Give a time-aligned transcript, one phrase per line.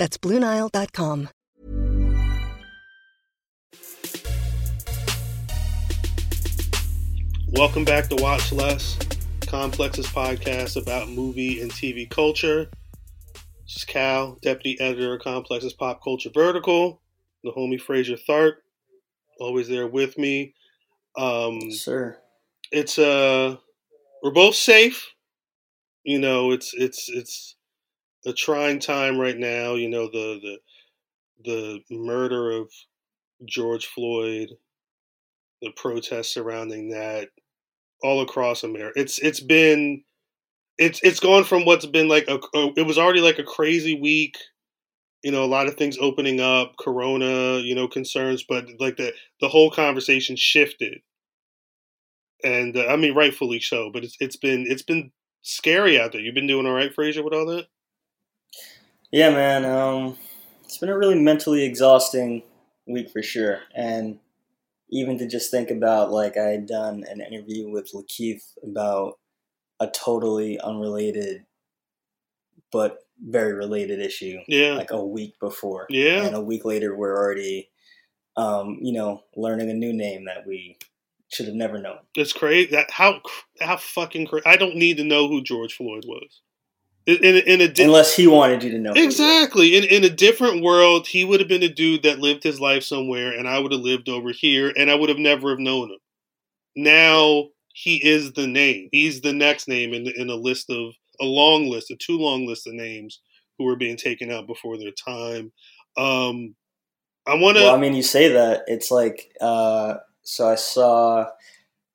[0.00, 1.28] That's BlueNile.com.
[7.48, 8.98] Welcome back to Watch Less,
[9.42, 12.70] Complex's podcast about movie and TV culture.
[13.66, 17.02] This is Khal, deputy editor of Complex's Pop Culture Vertical.
[17.44, 18.56] The homie Frazier Tharpe,
[19.38, 20.54] always there with me.
[21.18, 22.16] Um, Sir.
[22.72, 23.56] it's uh,
[24.22, 25.10] we're both safe.
[26.04, 27.56] You know, it's it's it's
[28.26, 29.74] a trying time right now.
[29.74, 30.58] You know, the
[31.44, 32.70] the the murder of
[33.46, 34.50] George Floyd,
[35.62, 37.28] the protests surrounding that,
[38.02, 39.00] all across America.
[39.00, 40.02] It's it's been
[40.78, 43.98] it's it's gone from what's been like a, a it was already like a crazy
[44.00, 44.36] week.
[45.22, 49.12] You know, a lot of things opening up, Corona, you know, concerns, but like the
[49.40, 51.00] the whole conversation shifted,
[52.42, 53.90] and uh, I mean, rightfully so.
[53.92, 56.20] But it's it's been it's been scary out there.
[56.22, 57.66] You've been doing all right, Frazier, with all that.
[59.12, 59.64] Yeah, man.
[59.64, 60.16] Um,
[60.64, 62.42] it's been a really mentally exhausting
[62.86, 64.18] week for sure, and
[64.90, 69.18] even to just think about like I had done an interview with Lakeith about
[69.80, 71.44] a totally unrelated
[72.72, 77.16] but very related issue, Yeah, like a week before, yeah, and a week later we're
[77.16, 77.68] already,
[78.36, 80.78] um, you know, learning a new name that we
[81.32, 81.98] should have never known.
[82.16, 82.70] it's crazy.
[82.70, 83.20] That how
[83.60, 84.46] how fucking crazy.
[84.46, 86.42] I don't need to know who George Floyd was.
[87.06, 88.92] In in, a di- Unless he wanted you to know.
[88.92, 89.14] who he was.
[89.14, 89.76] Exactly.
[89.76, 92.82] In in a different world, he would have been a dude that lived his life
[92.82, 95.90] somewhere, and I would have lived over here, and I would have never have known
[95.90, 95.98] him.
[96.76, 98.88] Now he is the name.
[98.92, 102.46] He's the next name in in a list of a long list, a too long
[102.46, 103.20] list of names
[103.58, 105.52] who were being taken out before their time.
[105.96, 106.54] Um,
[107.26, 107.64] I want to.
[107.64, 110.48] Well, I mean, you say that it's like uh, so.
[110.48, 111.26] I saw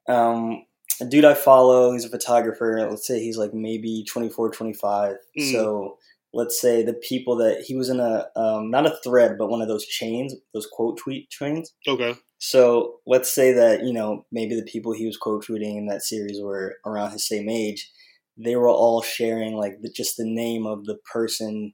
[0.07, 0.64] um,
[1.01, 1.91] a dude I follow.
[1.93, 2.85] He's a photographer.
[2.89, 5.15] Let's say he's like maybe 24, 25.
[5.39, 5.51] Mm.
[5.51, 5.97] So
[6.33, 9.61] let's say the people that he was in a um, not a thread, but one
[9.61, 11.73] of those chains, those quote tweet chains.
[11.87, 12.15] okay.
[12.37, 16.03] So let's say that you know maybe the people he was quote tweeting in that
[16.03, 17.89] series were around his same age.
[18.37, 21.73] They were all sharing like the, just the name of the person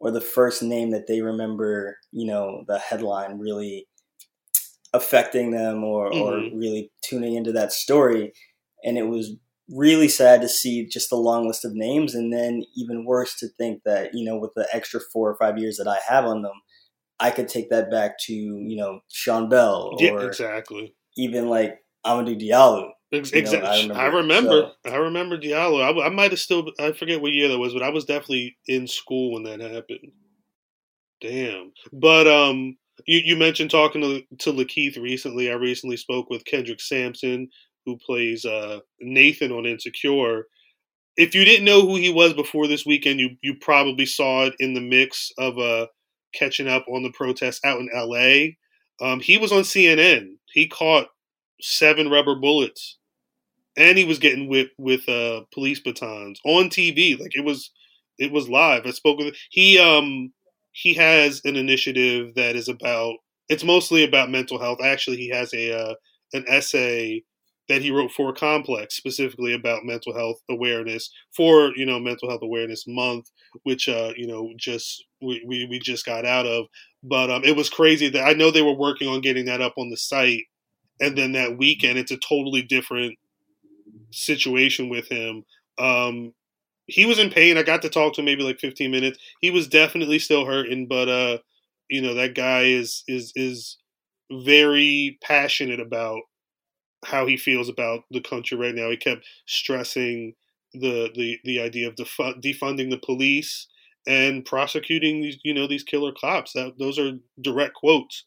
[0.00, 1.96] or the first name that they remember.
[2.10, 3.86] You know, the headline really
[4.92, 6.58] affecting them or, or Mhm.
[6.58, 8.32] really tuning into that story.
[8.84, 9.32] And it was
[9.68, 13.48] really sad to see just the long list of names, and then even worse to
[13.58, 16.42] think that you know with the extra four or five years that I have on
[16.42, 16.52] them.
[17.22, 20.18] I could take that back to you know Sean Bell or Yeah.
[20.20, 20.94] Exactly.
[21.16, 22.90] even like Amadou Diallo.
[23.12, 24.50] Ex- You know, I I remember.
[24.50, 24.72] remember.
[24.86, 26.02] I remember Diallo.
[26.02, 26.70] I might have still.
[26.78, 30.12] I forget what year that was, but I was definitely in school when that happened.
[31.20, 31.72] Damn.
[31.92, 32.76] But um,
[33.06, 35.50] you you mentioned talking to to Lakeith recently.
[35.50, 37.48] I recently spoke with Kendrick Sampson,
[37.86, 40.46] who plays uh Nathan on Insecure.
[41.16, 44.54] If you didn't know who he was before this weekend, you you probably saw it
[44.58, 45.86] in the mix of uh
[46.34, 48.56] catching up on the protests out in L.A.
[49.00, 50.36] Um, he was on CNN.
[50.52, 51.08] He caught
[51.60, 52.98] seven rubber bullets
[53.76, 57.18] and he was getting whipped with uh, police batons on TV.
[57.18, 57.70] Like it was,
[58.18, 58.86] it was live.
[58.86, 59.78] I spoke with he.
[59.78, 60.32] Um,
[60.72, 63.16] he has an initiative that is about.
[63.48, 64.78] It's mostly about mental health.
[64.82, 65.94] Actually, he has a uh,
[66.32, 67.22] an essay
[67.70, 72.42] that he wrote for Complex specifically about mental health awareness for you know Mental Health
[72.42, 73.30] Awareness Month,
[73.62, 76.66] which uh, you know just we, we we just got out of.
[77.04, 79.74] But um, it was crazy that I know they were working on getting that up
[79.78, 80.42] on the site,
[81.00, 83.16] and then that weekend it's a totally different
[84.10, 85.44] situation with him.
[85.78, 86.34] Um,
[86.86, 87.56] he was in pain.
[87.56, 89.16] I got to talk to him maybe like 15 minutes.
[89.40, 91.38] He was definitely still hurting, but uh,
[91.88, 93.78] you know that guy is is is
[94.32, 96.22] very passionate about
[97.04, 98.90] how he feels about the country right now.
[98.90, 100.34] He kept stressing
[100.72, 103.66] the the the idea of defu- defunding the police
[104.06, 106.52] and prosecuting these you know these killer cops.
[106.52, 108.24] That those are direct quotes.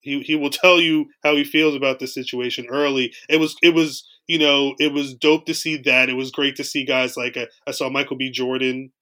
[0.00, 3.12] He he will tell you how he feels about the situation early.
[3.28, 6.08] It was it was you know it was dope to see that.
[6.08, 8.30] It was great to see guys like uh, I saw Michael B.
[8.30, 8.92] Jordan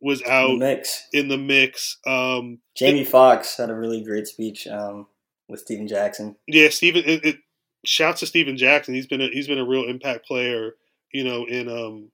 [0.00, 1.06] was in the out mix.
[1.12, 1.98] in the mix.
[2.06, 5.06] Um, Jamie Foxx had a really great speech um,
[5.48, 6.36] with Stephen Jackson.
[6.46, 7.02] yeah, Stephen.
[7.04, 7.36] It, it,
[7.84, 8.94] shouts to Stephen Jackson.
[8.94, 10.72] He's been a, he's been a real impact player.
[11.12, 12.10] You know, in um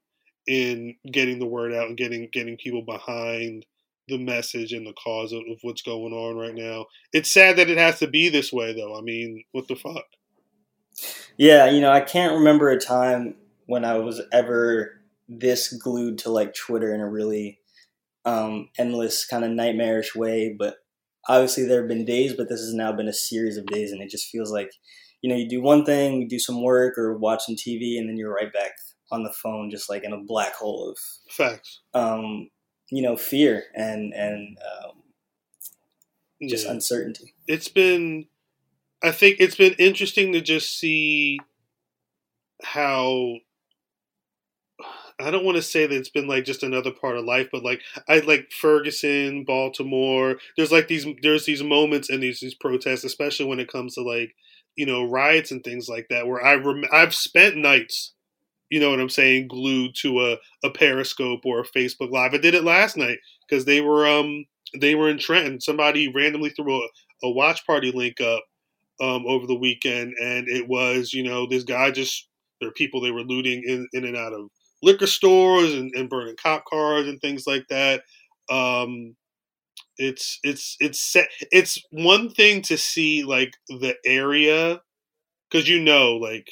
[0.46, 3.66] in getting the word out and getting getting people behind
[4.08, 6.86] the message and the cause of, of what's going on right now.
[7.12, 8.96] It's sad that it has to be this way, though.
[8.96, 10.04] I mean, what the fuck?
[11.36, 13.34] Yeah, you know, I can't remember a time
[13.66, 17.58] when I was ever this glued to like Twitter in a really
[18.24, 20.54] um, endless kind of nightmarish way.
[20.56, 20.76] But
[21.28, 24.00] obviously, there have been days, but this has now been a series of days, and
[24.00, 24.70] it just feels like
[25.26, 28.08] you know you do one thing, you do some work or watch some TV, and
[28.08, 28.70] then you're right back
[29.10, 30.96] on the phone, just like in a black hole of
[31.28, 31.80] facts.
[31.94, 32.48] Um,
[32.92, 35.02] you know, fear and and um,
[36.48, 36.70] just yeah.
[36.70, 37.34] uncertainty.
[37.48, 38.26] It's been,
[39.02, 41.40] I think, it's been interesting to just see
[42.62, 43.38] how
[45.18, 47.64] I don't want to say that it's been like just another part of life, but
[47.64, 50.36] like I like Ferguson, Baltimore.
[50.56, 54.02] There's like these there's these moments and these these protests, especially when it comes to
[54.02, 54.36] like
[54.76, 58.14] you know riots and things like that, where I rem- I've spent nights,
[58.70, 62.34] you know what I'm saying, glued to a a Periscope or a Facebook Live.
[62.34, 63.18] I did it last night
[63.48, 64.44] because they were um
[64.78, 65.60] they were in Trenton.
[65.60, 66.88] Somebody randomly threw a,
[67.24, 68.42] a watch party link up
[69.00, 72.28] um over the weekend, and it was you know this guy just
[72.60, 74.48] there are people they were looting in in and out of
[74.82, 78.02] liquor stores and, and burning cop cars and things like that.
[78.50, 79.16] Um,
[79.98, 81.16] it's it's it's
[81.52, 84.80] it's one thing to see like the area
[85.50, 86.50] because you know like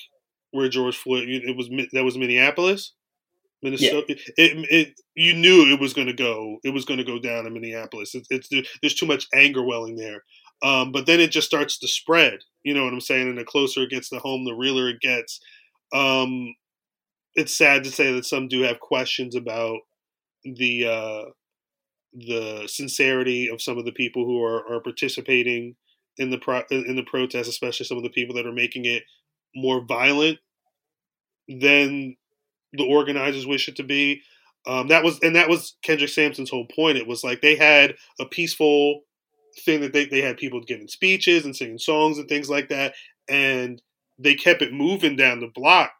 [0.50, 2.92] where George Floyd it was that was Minneapolis.
[3.62, 4.04] Minnesota.
[4.08, 4.16] Yeah.
[4.36, 6.58] It, it, you knew it was going to go.
[6.64, 8.14] It was going to go down in Minneapolis.
[8.14, 10.22] It's, it's there's too much anger welling there.
[10.62, 12.40] Um, but then it just starts to spread.
[12.62, 13.28] You know what I'm saying?
[13.28, 15.40] And the closer it gets to home, the realer it gets.
[15.94, 16.54] Um,
[17.34, 19.80] it's sad to say that some do have questions about
[20.44, 21.30] the uh,
[22.14, 25.74] the sincerity of some of the people who are, are participating
[26.16, 29.02] in the pro- in the protest, especially some of the people that are making it
[29.54, 30.38] more violent
[31.48, 32.16] than
[32.72, 34.22] the organizers wish it to be.
[34.66, 36.98] Um, that was and that was Kendrick Sampson's whole point.
[36.98, 39.02] It was like they had a peaceful
[39.64, 42.94] thing that they, they had people giving speeches and singing songs and things like that,
[43.28, 43.82] and
[44.18, 45.92] they kept it moving down the block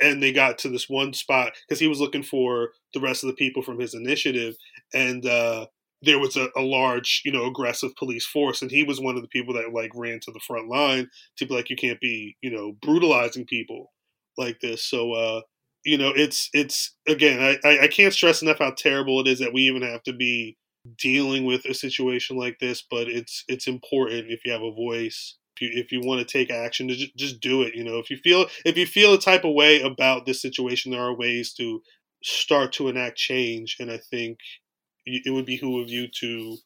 [0.00, 3.28] and they got to this one spot because he was looking for the rest of
[3.28, 4.56] the people from his initiative,
[4.94, 5.66] and uh,
[6.02, 9.22] there was a, a, large, you know, aggressive police force, and he was one of
[9.22, 11.08] the people that like ran to the front line
[11.38, 13.92] to be like, you can't be, you know, brutalizing people
[14.36, 14.84] like this.
[14.84, 15.40] So, uh,
[15.84, 19.52] you know, it's it's again, I, I can't stress enough how terrible it is that
[19.52, 20.56] we even have to be
[20.98, 25.36] dealing with a situation like this, but it's it's important if you have a voice
[25.56, 27.98] if you if you want to take action to just, just do it you know
[27.98, 31.16] if you feel if you feel a type of way about this situation there are
[31.16, 31.82] ways to
[32.22, 34.38] start to enact change and i think
[35.06, 36.56] it would behoove you to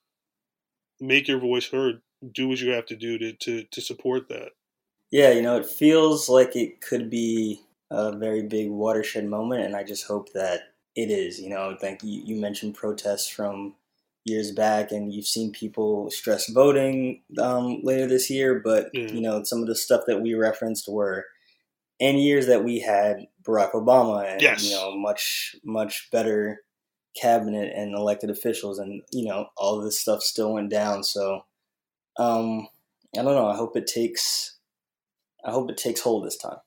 [1.00, 2.00] make your voice heard
[2.32, 4.50] do what you have to do to to, to support that
[5.10, 7.60] yeah you know it feels like it could be
[7.90, 10.60] a very big watershed moment and i just hope that
[10.94, 13.74] it is you know like you, you mentioned protests from
[14.26, 18.60] years back, and you've seen people stress voting um, later this year.
[18.62, 19.12] But mm.
[19.12, 21.24] you know, some of the stuff that we referenced were
[21.98, 24.62] in years that we had Barack Obama and yes.
[24.62, 26.62] you know much much better
[27.20, 31.02] cabinet and elected officials, and you know all this stuff still went down.
[31.02, 31.42] So
[32.18, 32.68] um,
[33.16, 33.48] I don't know.
[33.48, 34.56] I hope it takes.
[35.44, 36.58] I hope it takes hold this time.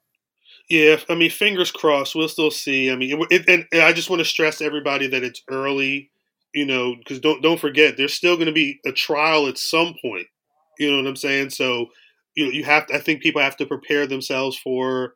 [0.70, 2.16] Yeah, I mean, fingers crossed.
[2.16, 2.92] We'll still see.
[2.92, 6.12] I mean, it, and I just want to stress to everybody that it's early
[6.54, 9.96] you know, because don't don't forget, there's still going to be a trial at some
[10.02, 10.28] point.
[10.78, 11.52] You know what I'm saying?
[11.52, 11.88] So,
[12.36, 12.96] you know, you have to.
[12.96, 15.16] I think people have to prepare themselves for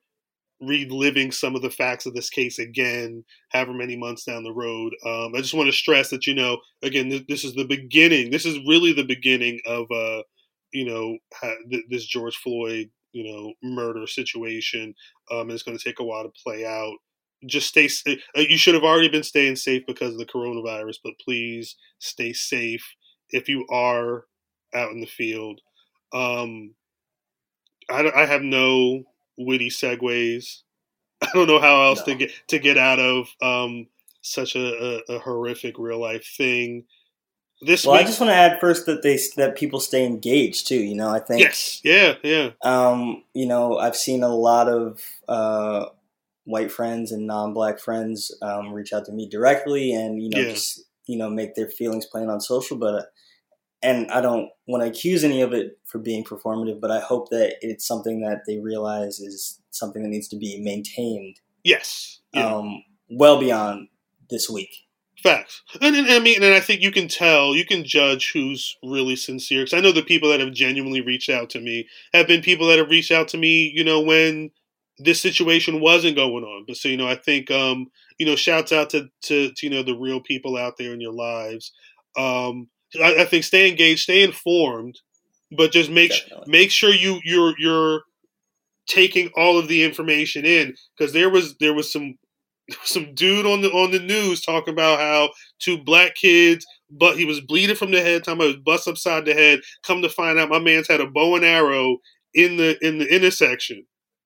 [0.61, 4.93] reliving some of the facts of this case again, however many months down the road.
[5.05, 8.31] Um, I just want to stress that you know, again, this, this, is the beginning.
[8.31, 10.23] This is really the beginning of, uh,
[10.71, 11.17] you know,
[11.89, 14.95] this George Floyd, you know, murder situation.
[15.31, 16.95] Um, it's going to take a while to play out
[17.45, 17.89] just stay.
[18.07, 22.33] Uh, you should have already been staying safe because of the coronavirus, but please stay
[22.33, 22.85] safe
[23.29, 24.25] if you are
[24.73, 25.59] out in the field.
[26.13, 26.75] Um,
[27.89, 29.03] I, I have no
[29.37, 30.61] witty segues.
[31.21, 32.13] I don't know how else no.
[32.13, 33.87] to get to get out of um,
[34.21, 36.85] such a, a, a, horrific real life thing.
[37.61, 40.67] This well, week, I just want to add first that they that people stay engaged
[40.67, 40.75] too.
[40.75, 42.51] You know, I think yes, yeah, yeah.
[42.61, 44.99] Um, you know, I've seen a lot of
[45.29, 45.85] uh,
[46.45, 50.51] white friends and non-black friends um, reach out to me directly and you know yeah.
[50.51, 53.03] just you know make their feelings plain on social but uh,
[53.83, 57.29] and i don't want to accuse any of it for being performative but i hope
[57.29, 62.55] that it's something that they realize is something that needs to be maintained yes yeah.
[62.55, 63.87] um, well beyond
[64.29, 64.73] this week
[65.21, 68.75] Facts, and, and, I mean, and I think you can tell, you can judge who's
[68.83, 69.61] really sincere.
[69.61, 72.67] Because I know the people that have genuinely reached out to me have been people
[72.67, 74.51] that have reached out to me, you know, when
[74.97, 76.65] this situation wasn't going on.
[76.67, 77.87] But so you know, I think um,
[78.17, 80.99] you know, shouts out to, to, to you know the real people out there in
[80.99, 81.71] your lives.
[82.17, 82.67] Um,
[83.01, 84.99] I, I think stay engaged, stay informed,
[85.55, 86.51] but just make Definitely.
[86.51, 88.01] make sure you you're you're
[88.87, 92.15] taking all of the information in because there was there was some
[92.83, 97.25] some dude on the on the news talking about how two black kids but he
[97.25, 100.09] was bleeding from the head talking about he was bust upside the head come to
[100.09, 101.97] find out my man's had a bow and arrow
[102.33, 103.85] in the in the intersection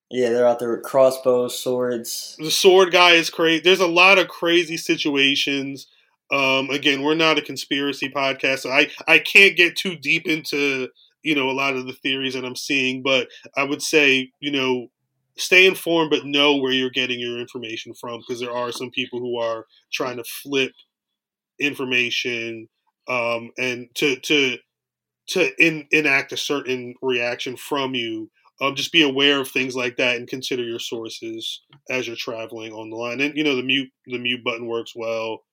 [0.09, 2.35] Yeah, they're out there with crossbows, swords.
[2.39, 5.87] the sword guy is crazy there's a lot of crazy situations
[6.31, 10.87] um again we're not a conspiracy podcast so i i can't get too deep into
[11.23, 14.51] you know a lot of the theories that i'm seeing but i would say you
[14.51, 14.87] know
[15.37, 19.19] stay informed but know where you're getting your information from because there are some people
[19.19, 20.71] who are trying to flip
[21.59, 22.67] information
[23.07, 24.57] um and to to
[25.27, 28.29] to in, enact a certain reaction from you
[28.61, 32.73] um, just be aware of things like that and consider your sources as you're traveling
[32.73, 33.21] on the line.
[33.21, 35.43] And you know the mute the mute button works well.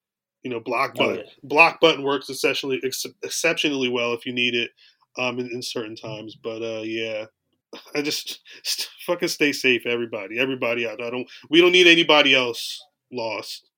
[0.44, 1.32] You know block Oh, button yeah.
[1.42, 4.70] block button works exceptionally ex- exceptionally well if you need it
[5.18, 6.36] um, in, in certain times.
[6.36, 7.24] But uh, yeah,
[7.94, 10.38] I just st- fucking stay safe, everybody.
[10.38, 11.02] Everybody out.
[11.02, 11.26] I don't.
[11.50, 13.68] We don't need anybody else lost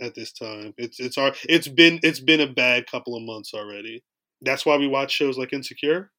[0.00, 0.72] at this time.
[0.78, 4.02] It's it's our it's been it's been a bad couple of months already.
[4.42, 6.10] That's why we watch shows like Insecure.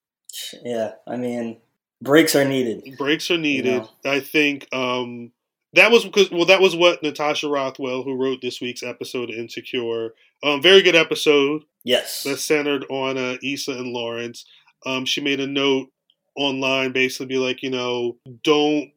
[0.63, 1.57] Yeah, I mean,
[2.01, 2.97] breaks are needed.
[2.97, 3.81] breaks are needed.
[3.81, 3.89] know.
[4.05, 5.31] I think um,
[5.73, 9.35] that was because well, that was what Natasha Rothwell, who wrote this week's episode of
[9.35, 10.13] Insecure,
[10.43, 12.23] um, very good episode Yes.
[12.23, 14.45] that's centered on uh, Issa and Lawrence.
[14.85, 15.89] Um, she made a note
[16.35, 18.91] online, basically, be like, you know, don't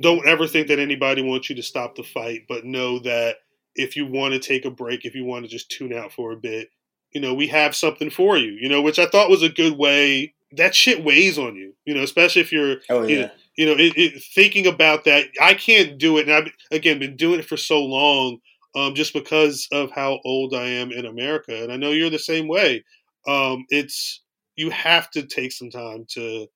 [0.00, 3.36] don't ever think that anybody wants you to stop the fight, but know that
[3.74, 6.32] if you want to take a break, if you want to just tune out for
[6.32, 6.70] a bit,
[7.12, 8.52] you know, we have something for you.
[8.52, 10.34] You know, which I thought was a good way.
[10.56, 13.22] That shit weighs on you, you know, especially if you're oh you yeah.
[13.26, 16.28] know, you know, it, it, thinking about that, I can't do it.
[16.28, 18.38] And I've again been doing it for so long,
[18.74, 22.18] um, just because of how old I am in America, and I know you're the
[22.18, 22.84] same way.
[23.26, 24.22] Um, it's
[24.56, 26.46] you have to take some time to,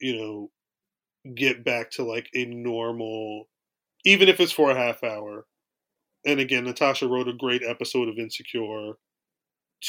[0.00, 0.50] you know,
[1.34, 3.48] get back to like a normal,
[4.04, 5.46] even if it's for a half hour.
[6.26, 8.94] And again, Natasha wrote a great episode of Insecure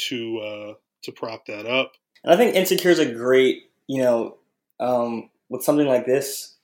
[0.08, 1.92] to uh, to prop that up.
[2.24, 4.38] And I think insecure is a great, you know,
[4.80, 6.56] um, with something like this,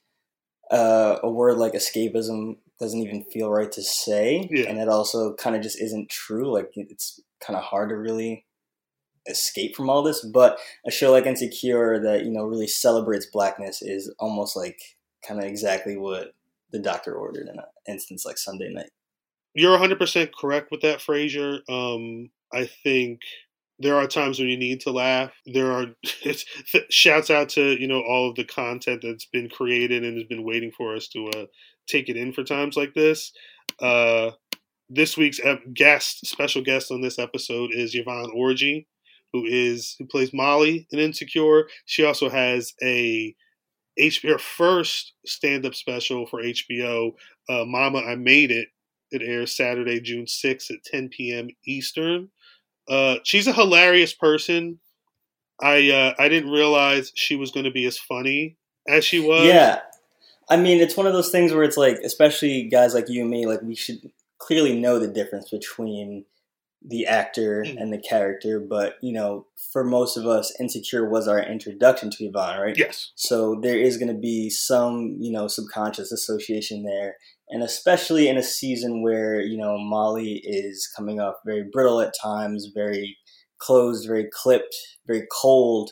[0.71, 4.69] uh, a word like escapism doesn't even feel right to say, Yeah.
[4.69, 6.51] and it also kind of just isn't true.
[6.53, 8.45] Like it's kind of hard to really
[9.27, 10.23] escape from all this.
[10.25, 14.79] But a show like Insecure that you know really celebrates blackness is almost like
[15.27, 16.33] kind of exactly what
[16.71, 18.89] the doctor ordered in an instance like Sunday Night.
[19.53, 21.59] You're 100% correct with that, Frazier.
[21.69, 23.21] Um, I think
[23.79, 25.31] there are times when you need to laugh.
[25.45, 25.87] There are
[26.89, 30.43] shouts out to you know all of the content that's been created and has been
[30.43, 31.45] waiting for us to uh,
[31.87, 33.31] take it in for times like this.
[33.79, 34.31] Uh,
[34.89, 35.39] this week's
[35.73, 38.85] guest, special guest on this episode is Yvonne Orji,
[39.33, 41.67] who is who plays Molly in Insecure.
[41.85, 43.35] She also has a
[43.99, 47.11] HBO her first stand up special for HBO,
[47.49, 48.67] uh, Mama I Made It.
[49.11, 51.47] It airs Saturday, June 6th at 10 p.m.
[51.65, 52.29] Eastern.
[52.87, 54.79] Uh, she's a hilarious person.
[55.61, 59.45] I uh, I didn't realize she was going to be as funny as she was.
[59.45, 59.79] Yeah.
[60.49, 63.31] I mean, it's one of those things where it's like, especially guys like you and
[63.31, 66.25] me, like we should clearly know the difference between
[66.87, 67.81] the actor Mm.
[67.81, 68.59] and the character.
[68.59, 72.77] But, you know, for most of us, Insecure was our introduction to Yvonne, right?
[72.77, 73.11] Yes.
[73.15, 77.15] So there is going to be some, you know, subconscious association there.
[77.49, 82.13] And especially in a season where, you know, Molly is coming off very brittle at
[82.19, 83.17] times, very
[83.59, 84.75] closed, very clipped,
[85.05, 85.91] very cold.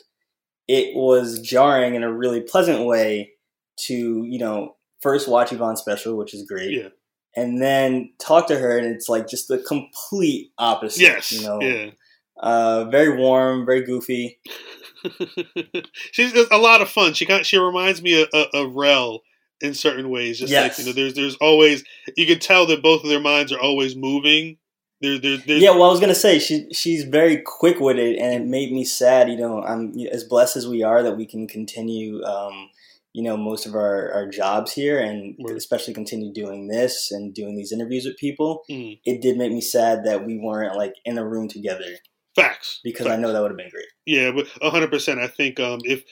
[0.66, 3.32] It was jarring in a really pleasant way
[3.86, 6.72] to, you know, first watch Yvonne's special, which is great.
[6.72, 6.88] Yeah.
[7.36, 11.00] And then talk to her, and it's like just the complete opposite.
[11.02, 11.32] Yes.
[11.32, 11.90] You know, Yeah.
[12.36, 14.38] uh, very warm, very goofy.
[16.12, 17.12] She's a lot of fun.
[17.14, 19.22] She kind she reminds me of, of, of Rel
[19.60, 20.38] in certain ways.
[20.38, 20.78] Just Yes.
[20.78, 21.84] like you know, there's there's always
[22.16, 24.58] you can tell that both of their minds are always moving.
[25.00, 28.32] There, there, there's, Yeah, well, I was gonna say she she's very quick witted, and
[28.34, 29.28] it made me sad.
[29.28, 32.70] You know, I'm as blessed as we are that we can continue, um,
[33.12, 35.56] you know, most of our, our jobs here, and Right.
[35.56, 38.62] especially continue doing this and doing these interviews with people.
[38.70, 38.98] Mm.
[39.04, 41.84] It did make me sad that we weren't like in a room together
[42.34, 43.86] facts because I know that would have been great.
[44.06, 45.20] Yeah, but hundred percent.
[45.20, 46.02] I think um, if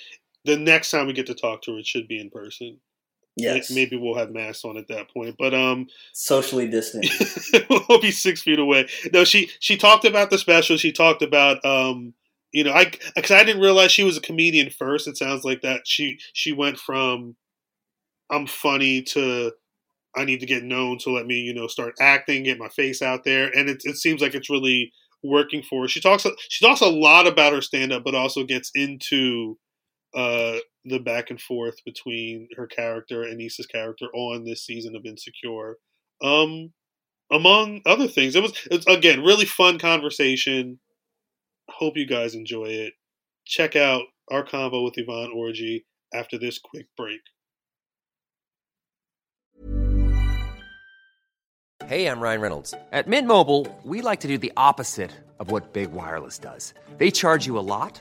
[0.44, 2.78] the next time we get to talk to her, it should be in person.
[3.36, 5.36] Yes, Maybe we'll have masks on at that point.
[5.38, 7.06] But um, socially distant.
[7.88, 8.88] we'll be six feet away.
[9.12, 10.76] No, she she talked about the special.
[10.76, 12.12] She talked about um,
[12.52, 15.08] you know, I because I didn't realize she was a comedian first.
[15.08, 17.36] It sounds like that she she went from
[18.30, 19.52] I'm funny to
[20.14, 23.00] I need to get known to let me you know start acting, get my face
[23.00, 25.82] out there, and it it seems like it's really working for.
[25.82, 25.88] Her.
[25.88, 29.58] She talks she talks a lot about her stand up, but also gets into
[30.14, 35.04] uh, the back and forth between her character and Issa's character on this season of
[35.04, 35.76] Insecure.
[36.22, 36.72] Um,
[37.30, 40.80] among other things, it was it's again really fun conversation.
[41.68, 42.94] Hope you guys enjoy it.
[43.46, 45.84] Check out our convo with Yvonne Orji
[46.14, 47.20] after this quick break.
[51.86, 52.74] Hey, I'm Ryan Reynolds.
[52.92, 56.72] At Mint Mobile, we like to do the opposite of what Big Wireless does.
[56.96, 58.00] They charge you a lot,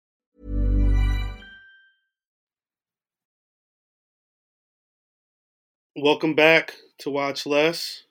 [5.97, 8.03] Welcome back to Watch Less.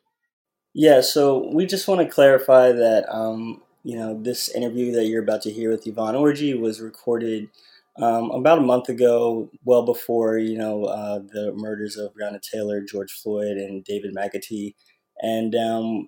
[0.75, 5.23] Yeah, so we just want to clarify that um, you know this interview that you're
[5.23, 7.49] about to hear with Yvonne Orji was recorded
[7.97, 12.83] um, about a month ago, well before you know uh, the murders of Breonna Taylor,
[12.83, 14.75] George Floyd, and David McAtee,
[15.23, 16.07] and um,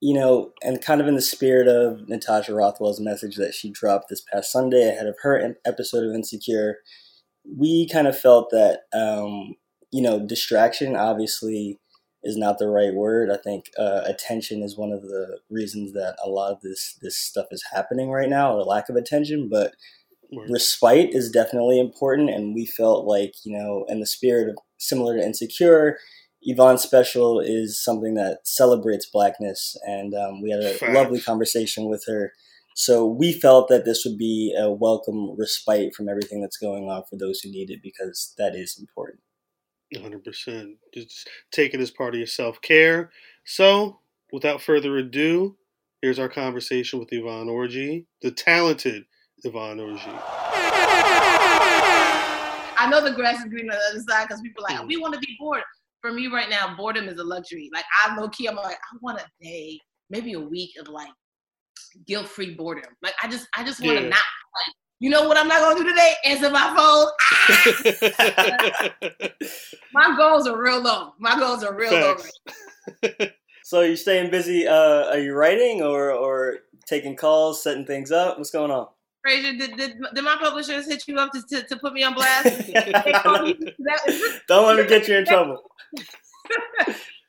[0.00, 4.10] you know, and kind of in the spirit of Natasha Rothwell's message that she dropped
[4.10, 6.78] this past Sunday ahead of her episode of Insecure,
[7.44, 9.56] we kind of felt that um,
[9.92, 11.78] you know distraction obviously
[12.22, 13.30] is not the right word.
[13.30, 17.16] I think uh, attention is one of the reasons that a lot of this this
[17.16, 19.48] stuff is happening right now, or lack of attention.
[19.50, 19.74] But
[20.50, 25.16] respite is definitely important, and we felt like you know, in the spirit of similar
[25.16, 25.98] to Insecure,
[26.42, 32.04] Yvonne's special is something that celebrates blackness, and um, we had a lovely conversation with
[32.06, 32.32] her.
[32.76, 37.02] So we felt that this would be a welcome respite from everything that's going on
[37.10, 39.20] for those who need it, because that is important.
[39.94, 40.74] 100%.
[40.94, 43.10] Just take it as part of your self care.
[43.44, 44.00] So,
[44.32, 45.56] without further ado,
[46.02, 49.04] here's our conversation with Yvonne Orji, the talented
[49.44, 50.20] Yvonne Orji.
[52.80, 54.88] I know the grass is green on the other side because people are like, hmm.
[54.88, 55.62] we want to be bored.
[56.00, 57.68] For me right now, boredom is a luxury.
[57.74, 61.10] Like, I low key, I'm like, I want a day, maybe a week of like
[62.06, 62.90] guilt free boredom.
[63.02, 64.08] Like, I just, I just want to yeah.
[64.08, 66.12] not like, you know what I'm not gonna do today?
[66.26, 67.08] Answer my phone.
[69.94, 71.14] my goals are real low.
[71.18, 72.30] My goals are real Facts.
[73.02, 73.26] low.
[73.64, 74.68] so you're staying busy.
[74.68, 78.36] Uh, are you writing or or taking calls, setting things up?
[78.36, 78.88] What's going on?
[79.22, 82.14] Frazier, did, did, did my publishers hit you up to, to, to put me on
[82.14, 82.72] blast?
[84.48, 85.62] Don't let me get you in trouble.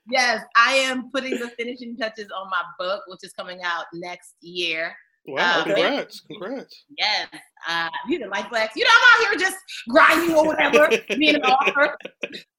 [0.10, 4.36] yes, I am putting the finishing touches on my book, which is coming out next
[4.40, 4.96] year.
[5.28, 6.86] Wow, um, congrats, congrats.
[6.98, 7.28] Yes.
[7.68, 8.76] Uh, you know, like flex.
[8.76, 9.58] You know, I'm out here just
[9.88, 11.98] grinding or whatever, being an author.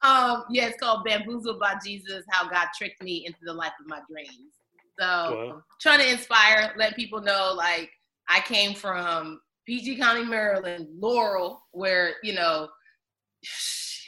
[0.03, 3.87] Um, yeah, it's called Bamboozled by Jesus, How God Tricked Me into the Life of
[3.87, 4.53] My Dreams.
[4.99, 5.63] So wow.
[5.81, 7.89] trying to inspire, let people know like
[8.29, 12.69] I came from PG County, Maryland, Laurel, where, you know,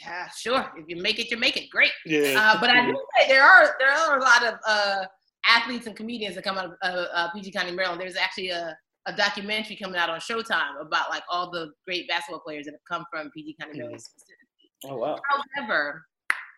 [0.01, 0.71] yeah, sure.
[0.77, 1.69] If you make it, you make it.
[1.69, 1.91] Great.
[2.05, 2.35] Yeah.
[2.37, 5.05] Uh, but I do say there are there are a lot of uh,
[5.47, 8.01] athletes and comedians that come out of uh, uh, PG County, Maryland.
[8.01, 12.41] There's actually a, a documentary coming out on Showtime about like all the great basketball
[12.41, 14.71] players that have come from PG County, Maryland specifically.
[14.85, 15.19] Oh wow!
[15.57, 16.05] However,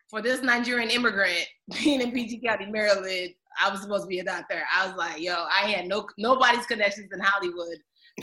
[0.10, 1.46] for this Nigerian immigrant
[1.84, 4.62] being in PG County, Maryland, I was supposed to be a doctor.
[4.74, 7.78] I was like, yo, I had no nobody's connections in Hollywood.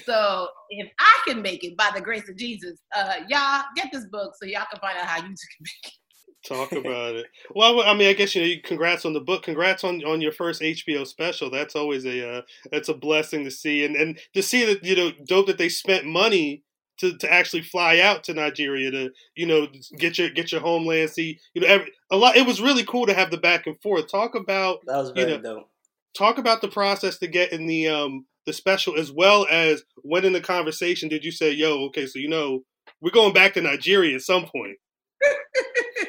[0.04, 4.06] So if I can make it by the grace of Jesus, uh, y'all get this
[4.06, 5.92] book so y'all can find out how you can make it.
[6.46, 7.26] Talk about it.
[7.54, 8.60] Well, I mean, I guess you know.
[8.64, 9.44] Congrats on the book.
[9.44, 11.50] Congrats on, on your first HBO special.
[11.50, 14.94] That's always a uh, that's a blessing to see, and and to see that you
[14.94, 16.62] know, dope that they spent money
[16.98, 21.10] to, to actually fly out to Nigeria to you know get your get your homeland.
[21.10, 22.36] See, you know, every, a lot.
[22.36, 24.10] It was really cool to have the back and forth.
[24.10, 25.70] Talk about that was very you know, dope.
[26.16, 30.24] Talk about the process to get in the um the special as well as when
[30.24, 32.64] in the conversation did you say, "Yo, okay, so you know
[33.00, 34.76] we're going back to Nigeria at some point."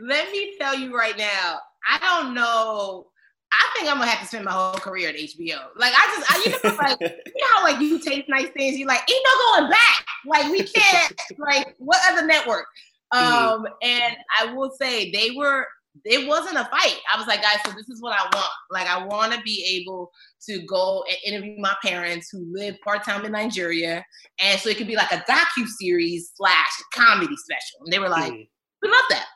[0.00, 1.58] Let me tell you right now,
[1.88, 3.06] I don't know.
[3.52, 5.58] I think I'm gonna have to spend my whole career at HBO.
[5.76, 8.78] Like I just, I, you know, like you know how like you taste nice things.
[8.78, 10.04] You're like, ain't no going back.
[10.26, 11.14] Like we can't.
[11.38, 12.66] like what other network?
[13.12, 13.26] Mm-hmm.
[13.26, 13.72] Um, mm-hmm.
[13.82, 15.66] and I will say they were.
[16.04, 16.96] It wasn't a fight.
[17.12, 18.52] I was like, guys, so this is what I want.
[18.70, 20.12] Like, I want to be able
[20.46, 24.04] to go and interview my parents who live part time in Nigeria,
[24.40, 27.80] and so it could be like a docu series slash comedy special.
[27.84, 28.42] And they were like, mm-hmm.
[28.80, 29.26] we love that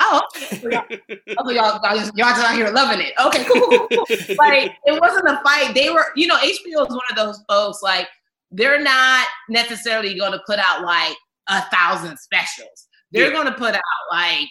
[0.00, 0.22] oh,
[0.64, 0.84] y'all,
[1.38, 3.12] oh, y'all, y'all, just, y'all just out here loving it.
[3.24, 4.36] Okay, cool, cool, cool.
[4.38, 5.72] like it wasn't a fight.
[5.74, 7.80] They were, you know, HBO is one of those folks.
[7.82, 8.08] Like
[8.50, 11.16] they're not necessarily going to put out like
[11.48, 12.88] a thousand specials.
[13.12, 13.32] they're Yeah.
[13.42, 14.48] gonna put out like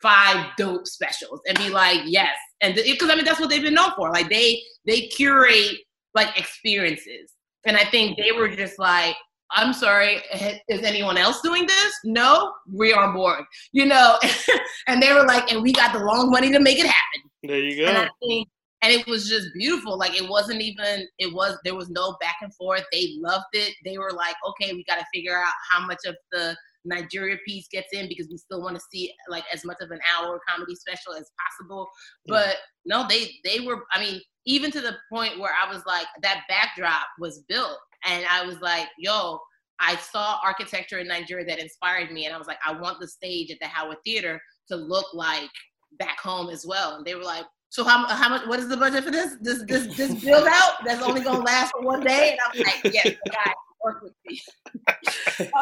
[0.00, 3.74] five dope specials and be like, yes, and because I mean that's what they've been
[3.74, 4.10] known for.
[4.10, 5.76] Like they they curate
[6.14, 7.32] like experiences,
[7.64, 9.16] and I think they were just like.
[9.54, 10.22] I'm sorry,
[10.68, 11.92] is anyone else doing this?
[12.04, 14.18] No, we're on board, you know?
[14.88, 17.30] and they were like, and we got the long money to make it happen.
[17.42, 18.02] There you And go.
[18.02, 18.48] I think,
[18.82, 19.98] and it was just beautiful.
[19.98, 22.82] Like it wasn't even, it was, there was no back and forth.
[22.92, 23.74] They loved it.
[23.84, 27.68] They were like, okay, we got to figure out how much of the Nigeria piece
[27.70, 30.74] gets in because we still want to see like as much of an hour comedy
[30.74, 31.88] special as possible.
[32.28, 32.32] Mm.
[32.32, 36.06] But no, they, they were, I mean, even to the point where I was like,
[36.22, 37.78] that backdrop was built.
[38.04, 39.38] And I was like, yo,
[39.78, 42.26] I saw architecture in Nigeria that inspired me.
[42.26, 45.50] And I was like, I want the stage at the Howard Theater to look like
[45.98, 46.96] back home as well.
[46.96, 49.36] And they were like, so how, how much, what is the budget for this?
[49.40, 52.32] This, this, this build out that's only going to last for one day?
[52.32, 53.52] And I'm like, yes, the guy
[53.84, 54.40] work with me.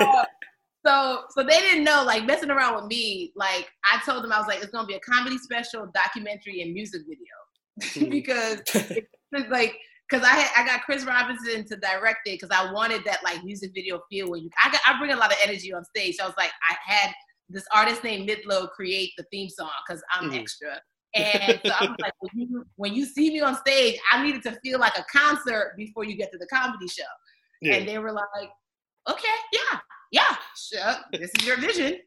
[0.00, 0.24] Uh,
[0.84, 3.32] so, so they didn't know, like messing around with me.
[3.36, 6.62] Like I told them, I was like, it's going to be a comedy special, documentary,
[6.62, 7.26] and music video.
[8.10, 9.76] because it's like,
[10.08, 13.44] because I had, I got Chris Robinson to direct it because I wanted that like
[13.44, 16.16] music video feel where you I got, I bring a lot of energy on stage.
[16.16, 17.12] So I was like, I had
[17.48, 20.40] this artist named Midlow create the theme song because I'm Mhm.
[20.40, 20.80] extra.
[21.14, 24.42] And so I was like, when you, when you see me on stage, I needed
[24.44, 27.02] to feel like a concert before you get to the comedy show.
[27.60, 27.74] Yeah.
[27.74, 28.48] And they were like,
[29.08, 29.78] okay, yeah,
[30.12, 30.94] yeah, sure.
[31.12, 31.98] This is your vision.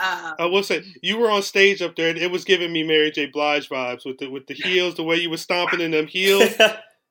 [0.00, 2.82] Uh, I will say you were on stage up there, and it was giving me
[2.82, 3.26] Mary J.
[3.26, 6.50] Blige vibes with the with the heels, the way you were stomping in them heels.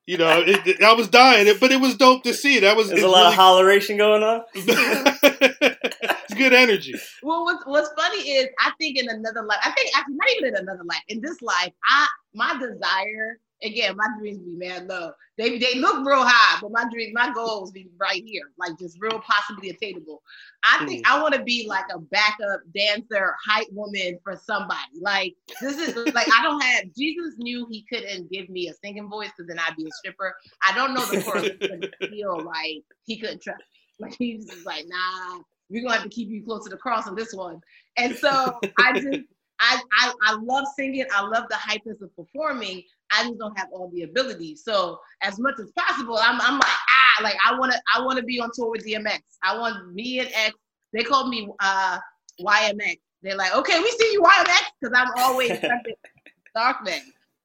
[0.08, 2.60] You know, it, it- I was dying, it, but it was dope to see.
[2.60, 4.42] That was There's a lot of really- holleration going on.
[4.54, 6.94] it's good energy.
[7.24, 10.44] well, what's, what's funny is I think in another life, I think actually not even
[10.50, 15.12] in another life, in this life, I my desire, again, my dreams be mad low.
[15.36, 18.98] They they look real high, but my dreams, my goals be right here, like just
[19.00, 20.22] real possibly attainable.
[20.64, 20.86] I hmm.
[20.86, 25.00] think I want to be like a backup dancer, hype woman for somebody.
[25.00, 29.08] Like this is like I don't have Jesus knew he couldn't give me a singing
[29.08, 30.34] voice because then I'd be a stripper.
[30.66, 34.06] I don't know the chorus but feel like he couldn't trust me.
[34.06, 36.76] Like he was just like, nah, we're gonna have to keep you close to the
[36.76, 37.60] cross on this one.
[37.96, 39.20] And so I just
[39.60, 41.06] I, I I love singing.
[41.12, 42.82] I love the hypeness of performing.
[43.12, 44.64] I just don't have all the abilities.
[44.64, 48.40] So as much as possible, I'm I'm like ah like I wanna I wanna be
[48.40, 49.20] on tour with DMX.
[49.42, 50.54] I want me and X.
[50.92, 51.98] They called me uh
[52.40, 52.98] YMX.
[53.22, 55.50] They're like, okay, we see you YMX because I'm always
[56.54, 57.00] dark man.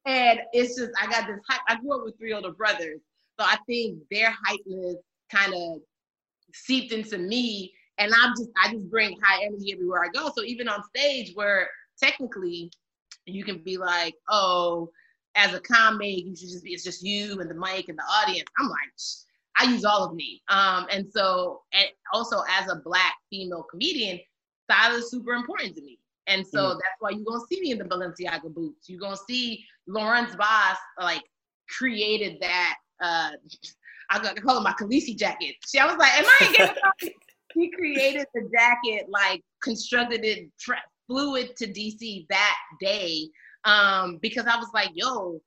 [0.06, 1.62] And it's just I got this hype.
[1.68, 3.02] I grew up with three older brothers,
[3.40, 4.96] so I think their hypeness
[5.32, 5.82] kind of
[6.54, 7.72] seeped into me
[8.02, 10.32] and I'm just I just bring high energy everywhere I go.
[10.36, 11.70] So even on stage where
[12.02, 12.72] technically
[13.26, 14.90] you can be like, oh,
[15.36, 18.04] as a comic, you should just be it's just you and the mic and the
[18.04, 18.48] audience.
[18.60, 18.80] I'm like,
[19.58, 20.42] I use all of me.
[20.50, 24.20] Um, and so and also as a black female comedian,
[24.70, 26.00] style is super important to me.
[26.28, 28.88] And so that's why you're gonna see me in the Balenciaga boots.
[28.88, 31.24] You're gonna see Lawrence Voss like
[31.70, 33.32] created that uh
[34.10, 35.56] I got to call it my Khaleesi jacket.
[35.66, 37.12] She I was like, Am I in Game?
[37.54, 43.28] He created the jacket, like constructed it, tra- flew it to DC that day.
[43.64, 45.40] Um, because I was like, yo,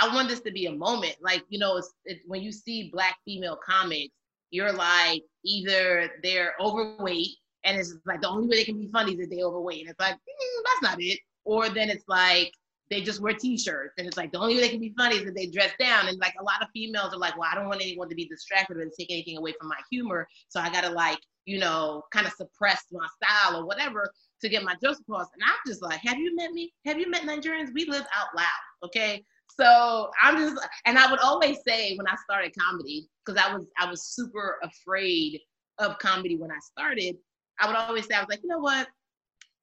[0.00, 1.16] I want this to be a moment.
[1.20, 4.14] Like, you know, it's, it's when you see black female comics,
[4.50, 9.12] you're like, either they're overweight, and it's like the only way they can be funny
[9.14, 9.82] is if they're overweight.
[9.82, 11.18] And it's like, mm, that's not it.
[11.44, 12.52] Or then it's like
[12.90, 15.22] they just wear t-shirts, and it's like the only way they can be funny is
[15.22, 16.08] if they dress down.
[16.08, 18.26] And like a lot of females are like, well, I don't want anyone to be
[18.26, 22.02] distracted or to take anything away from my humor, so I gotta like, you know,
[22.12, 25.26] kind of suppress my style or whatever to get my jokes across.
[25.34, 26.72] And I'm just like, have you met me?
[26.86, 27.68] Have you met Nigerians?
[27.74, 29.24] We live out loud, okay?
[29.58, 33.66] So I'm just, and I would always say when I started comedy, because I was
[33.78, 35.40] I was super afraid
[35.78, 37.16] of comedy when I started.
[37.58, 38.88] I would always say I was like, you know what?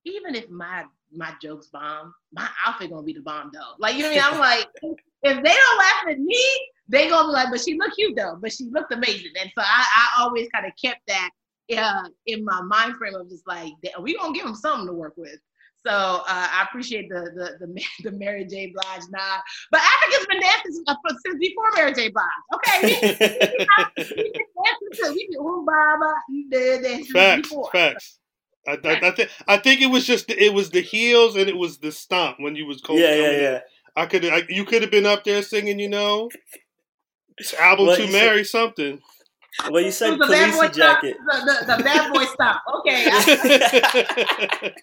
[0.05, 0.83] Even if my
[1.15, 3.73] my jokes bomb, my outfit gonna be the bomb though.
[3.79, 4.33] Like you know what I mean?
[4.33, 4.67] I'm like,
[5.23, 8.37] if they don't laugh at me, they gonna be like, but she looked cute though,
[8.41, 9.31] but she looked amazing.
[9.39, 11.29] And so I, I always kind of kept that
[11.75, 15.13] uh, in my mind frame of just like, we gonna give them something to work
[15.17, 15.39] with.
[15.85, 18.73] So uh, I appreciate the the the, the Mary J.
[18.73, 19.41] Blige nod.
[19.71, 22.09] But Africa's been dancing since, uh, since before Mary J.
[22.09, 22.25] Blige.
[22.55, 26.13] Okay, we, we, been dancing since we been ooh, baba,
[26.83, 27.69] dancing Facts, before.
[27.71, 28.19] facts.
[28.67, 31.55] I, I, I, think I think it was just it was the heels and it
[31.55, 32.99] was the stomp when you was cold.
[32.99, 33.59] yeah, yeah, yeah.
[33.95, 36.29] I could you could have been up there singing, you know,
[37.37, 38.99] it's album Well, to you marry something.
[39.69, 41.01] Well, you said the bad boy Khaleesi stop.
[41.01, 41.17] jacket.
[41.25, 42.63] The, the, the bad boy stop.
[42.79, 44.73] Okay.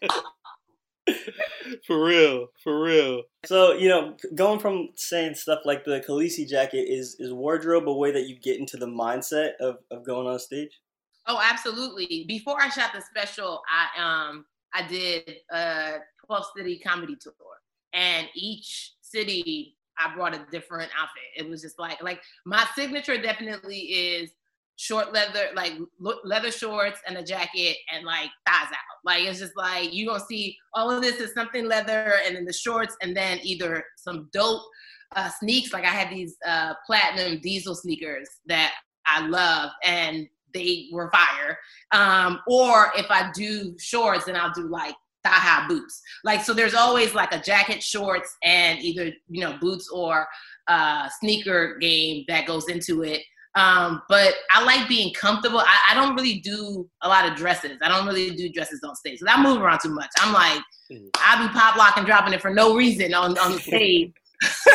[1.87, 3.22] For real, for real.
[3.44, 7.92] So you know, going from saying stuff like the Khaleesi jacket is is wardrobe a
[7.92, 10.81] way that you get into the mindset of, of going on stage?
[11.27, 12.24] Oh, absolutely.
[12.27, 17.35] Before I shot the special, I um I did a 12 city comedy tour,
[17.92, 21.22] and each city I brought a different outfit.
[21.37, 24.31] It was just like like my signature definitely is
[24.77, 25.73] short leather, like
[26.25, 28.99] leather shorts and a jacket and like thighs out.
[29.05, 32.45] Like it's just like you gonna see all of this is something leather and then
[32.45, 34.63] the shorts and then either some dope
[35.15, 35.73] uh, sneaks.
[35.73, 38.73] Like I had these uh, platinum diesel sneakers that
[39.07, 41.59] I love and they were fire.
[41.93, 46.01] Um, or if I do shorts, then I'll do like thigh high boots.
[46.23, 50.27] Like so, there's always like a jacket, shorts, and either you know boots or
[50.69, 53.23] uh, sneaker game that goes into it.
[53.57, 55.61] Um, but I like being comfortable.
[55.61, 57.79] I, I, don't really do a lot of dresses.
[57.83, 59.21] I don't really do dresses on stage.
[59.21, 60.11] So I move around too much.
[60.19, 61.07] I'm like, mm-hmm.
[61.23, 64.12] I be pop locking, dropping it for no reason on, on the stage.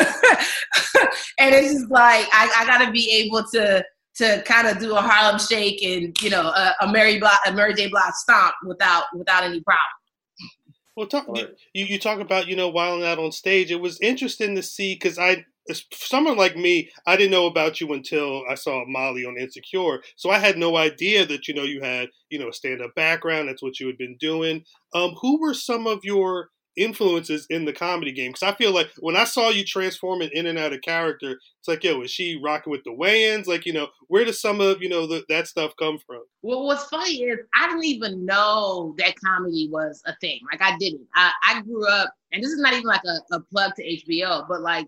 [1.39, 3.83] and it's just like I, I gotta be able to
[4.15, 7.51] to kind of do a Harlem shake and you know a, a Mary Block, a
[7.51, 7.87] Mary J.
[7.87, 9.79] Blige stomp without without any problem.
[10.95, 11.27] Well, talk,
[11.73, 13.71] you, you talk about you know wilding out on stage.
[13.71, 15.45] It was interesting to see because I
[15.93, 20.01] someone like me, I didn't know about you until I saw Molly on Insecure.
[20.15, 22.95] So I had no idea that you know you had you know a stand up
[22.95, 23.49] background.
[23.49, 24.63] That's what you had been doing.
[24.93, 28.89] Um, who were some of your influences in the comedy game because I feel like
[28.99, 32.39] when I saw you transforming in and out of character, it's like, yo, is she
[32.41, 33.47] rocking with the Wayans?
[33.47, 36.21] Like, you know, where does some of you know the, that stuff come from?
[36.41, 40.39] Well, what's funny is I didn't even know that comedy was a thing.
[40.51, 41.05] Like, I didn't.
[41.15, 44.47] I, I grew up, and this is not even like a, a plug to HBO,
[44.47, 44.87] but like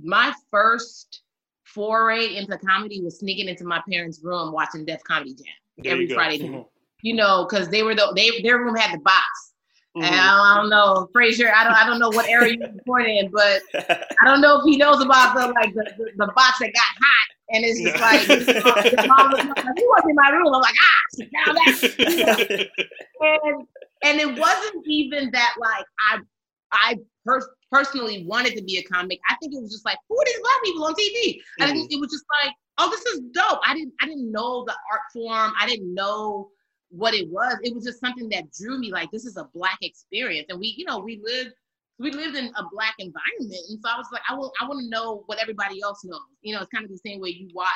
[0.00, 1.22] my first
[1.64, 5.46] foray into comedy was sneaking into my parents' room watching Def Comedy Jam
[5.78, 6.66] there every Friday night.
[7.04, 9.24] You know, because they were the they their room had the box.
[9.96, 10.04] Mm-hmm.
[10.04, 11.52] And I don't know, Frazier.
[11.52, 11.74] I don't.
[11.74, 13.60] I don't know what area you born in, but
[14.20, 16.82] I don't know if he knows about the like the, the, the box that got
[17.02, 18.20] hot, and it's just like
[18.84, 22.68] his mom was like, "He was in my room." I'm like, "Ah, now that."
[23.20, 23.66] and
[24.04, 26.18] and it wasn't even that like I
[26.72, 29.18] I per- personally wanted to be a comic.
[29.28, 31.40] I think it was just like, who are these black people on TV?
[31.60, 31.86] And mm-hmm.
[31.90, 33.60] it was just like, oh, this is dope.
[33.66, 35.52] I didn't I didn't know the art form.
[35.58, 36.50] I didn't know
[36.90, 37.56] what it was.
[37.62, 38.92] It was just something that drew me.
[38.92, 41.54] Like this is a black experience, and we, you know, we lived
[41.98, 44.80] we lived in a black environment, and so I was like, I want I want
[44.80, 46.20] to know what everybody else knows.
[46.42, 47.68] You know, it's kind of the same way you watch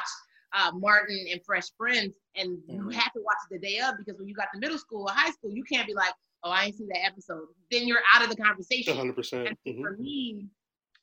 [0.53, 2.91] uh, Martin and Fresh Friends, and you mm-hmm.
[2.91, 5.13] have to watch it the day of because when you got to middle school or
[5.13, 6.13] high school, you can't be like,
[6.45, 7.47] oh, I ain't seen that episode.
[7.71, 8.97] Then you're out of the conversation.
[8.97, 9.15] 100.
[9.15, 9.83] percent mm-hmm.
[9.83, 10.47] For me,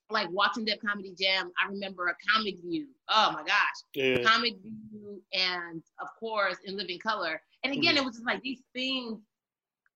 [0.10, 2.88] like watching that Comedy Jam, I remember a Comic View.
[3.10, 4.22] Oh my gosh, yeah.
[4.24, 7.41] Comic View, and of course in Living Color.
[7.63, 8.04] And again, mm-hmm.
[8.04, 9.19] it was just like these things.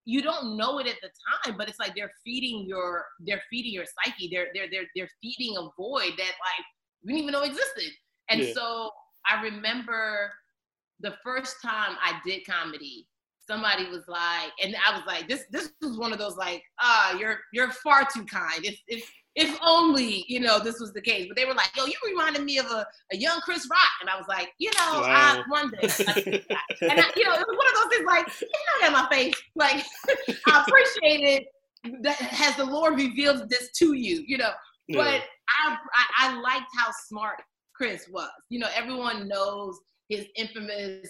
[0.06, 1.10] You don't know it at the
[1.44, 4.30] time, but it's like they're feeding your they're feeding your psyche.
[4.32, 6.66] They're they're they're they're feeding a void that like
[7.04, 7.92] we didn't even know existed.
[8.30, 8.54] And yeah.
[8.54, 8.92] so
[9.30, 10.32] I remember
[11.00, 13.08] the first time I did comedy,
[13.48, 17.18] somebody was like, and I was like, this this was one of those like, ah,
[17.18, 18.66] you're you're far too kind.
[18.66, 21.28] If if if only you know this was the case.
[21.28, 24.10] But they were like, yo, you reminded me of a, a young Chris Rock, and
[24.10, 25.04] I was like, you know, wow.
[25.06, 26.44] I, one day,
[26.82, 28.48] and I, you know, it was one of those things like, you
[28.82, 29.86] know, in my face, like
[30.48, 31.48] I appreciate it.
[32.02, 34.52] That has the Lord revealed this to you, you know.
[34.88, 34.98] Yeah.
[34.98, 37.42] But I, I I liked how smart
[37.74, 38.30] Chris was.
[38.50, 39.80] You know, everyone knows
[40.10, 41.08] his infamous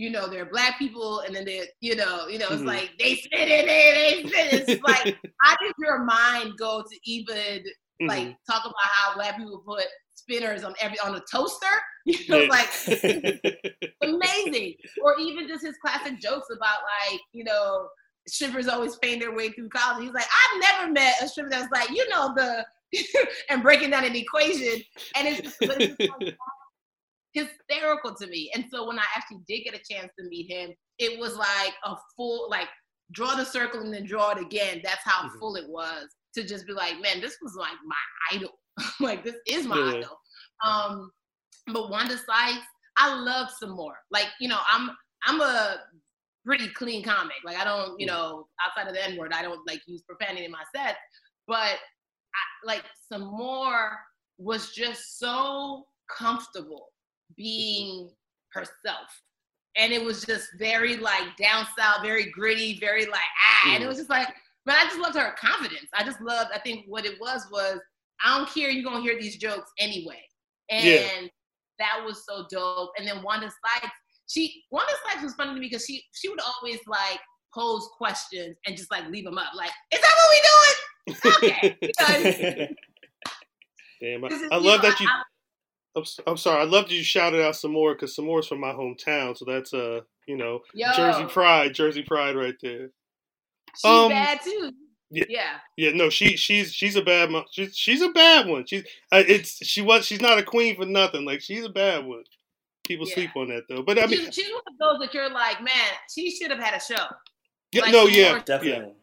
[0.00, 2.68] you know, they're black people, and then they, you know, you know, it's mm-hmm.
[2.68, 4.68] like they spit in it, they spit.
[4.68, 8.06] It's like, how did your mind go to even mm-hmm.
[8.06, 9.84] like talk about how black people put
[10.14, 11.66] spinners on every on a toaster?
[12.06, 12.48] You know, yeah.
[12.48, 12.70] like
[14.02, 14.74] amazing.
[15.04, 16.78] Or even just his classic jokes about
[17.10, 17.88] like, you know,
[18.26, 20.04] strippers always paying their way through college.
[20.04, 22.64] He's like, I've never met a stripper that's like, you know, the
[23.50, 24.82] and breaking down an equation.
[25.14, 26.36] And it's, it's
[27.32, 28.50] hysterical to me.
[28.54, 31.74] And so when I actually did get a chance to meet him, it was like
[31.84, 32.68] a full like
[33.12, 34.80] draw the circle and then draw it again.
[34.84, 35.38] That's how mm-hmm.
[35.38, 38.50] full it was to just be like, man, this was like my idol.
[39.00, 39.98] like this is my yeah.
[39.98, 40.18] idol.
[40.64, 41.10] Um,
[41.72, 42.66] but Wanda Sykes,
[42.96, 43.98] I love Sommore.
[44.10, 44.90] Like, you know, I'm
[45.24, 45.76] I'm a
[46.44, 47.36] pretty clean comic.
[47.44, 50.44] Like I don't, you know, outside of the N word, I don't like use profanity
[50.44, 50.98] in my sets.
[51.46, 53.98] But I, like Sommore
[54.38, 56.88] was just so comfortable
[57.36, 58.10] being
[58.52, 59.22] herself.
[59.76, 63.20] And it was just very like down south, very gritty, very like
[63.64, 63.74] ah.
[63.74, 64.28] And it was just like,
[64.66, 65.88] but I just loved her confidence.
[65.94, 67.78] I just loved, I think what it was was,
[68.24, 70.20] I don't care, you're gonna hear these jokes anyway.
[70.70, 71.28] And yeah.
[71.78, 72.90] that was so dope.
[72.98, 73.94] And then Wanda Sykes,
[74.28, 77.20] she Wanda Sykes was funny to me because she she would always like
[77.54, 79.54] pose questions and just like leave them up.
[79.54, 80.76] Like, is that what we doing?
[81.26, 81.76] Okay.
[84.00, 85.22] Damn, I, I love know, that you I,
[85.96, 86.62] I'm, I'm sorry.
[86.62, 89.36] I'd love that you shouted out Sommore because Sommore is from my hometown.
[89.36, 90.92] So that's uh, you know, Yo.
[90.94, 92.90] Jersey pride, Jersey pride right there.
[93.76, 94.72] She's Um, bad too.
[95.10, 95.24] yeah.
[95.28, 95.56] yeah.
[95.76, 98.64] Yeah, no, she she's she's a bad mo- she's she's a bad one.
[98.66, 101.24] She's uh, it's she was she's not a queen for nothing.
[101.24, 102.22] Like she's a bad one.
[102.86, 103.14] People Yeah.
[103.14, 103.82] sleep on that though.
[103.82, 105.70] But I mean, she's, she's one of those that you're like, man,
[106.12, 107.04] she should have had a show.
[107.72, 108.42] yeah, like no, yeah, more- yeah.
[108.44, 108.94] Definitely.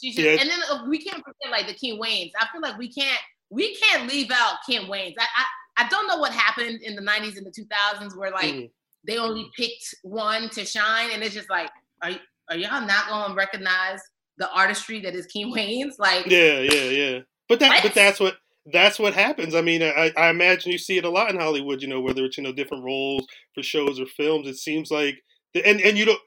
[0.00, 0.30] She should, Yeah.
[0.40, 2.32] and then uh, we can't forget like the Kim Wayans.
[2.38, 5.14] I feel like we can't we can't leave out Kim Wayans.
[5.18, 5.44] I, I
[5.76, 8.70] I don't know what happened in the '90s and the 2000s where like Mhm.
[9.06, 11.70] they only picked one to shine, and it's just like,
[12.02, 12.12] are
[12.48, 14.00] are y'all not going to recognize
[14.38, 15.94] the artistry that is Kim Wayans?
[15.98, 17.18] Like, Yeah, yeah, yeah.
[17.48, 17.82] But that, What?
[17.82, 18.36] but that's what
[18.72, 19.54] that's what happens.
[19.54, 21.82] I mean, I, I imagine you see it a lot in Hollywood.
[21.82, 25.16] You know, whether it's you know different roles for shows or films, it seems like,
[25.54, 26.20] the, and and you don't.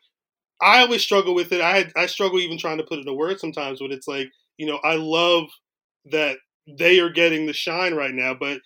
[0.61, 1.61] I always struggle with it.
[1.61, 3.79] I had, I struggle even trying to put it in words sometimes.
[3.79, 5.45] But it's like you know, I love
[6.11, 8.59] that they are getting the shine right now, but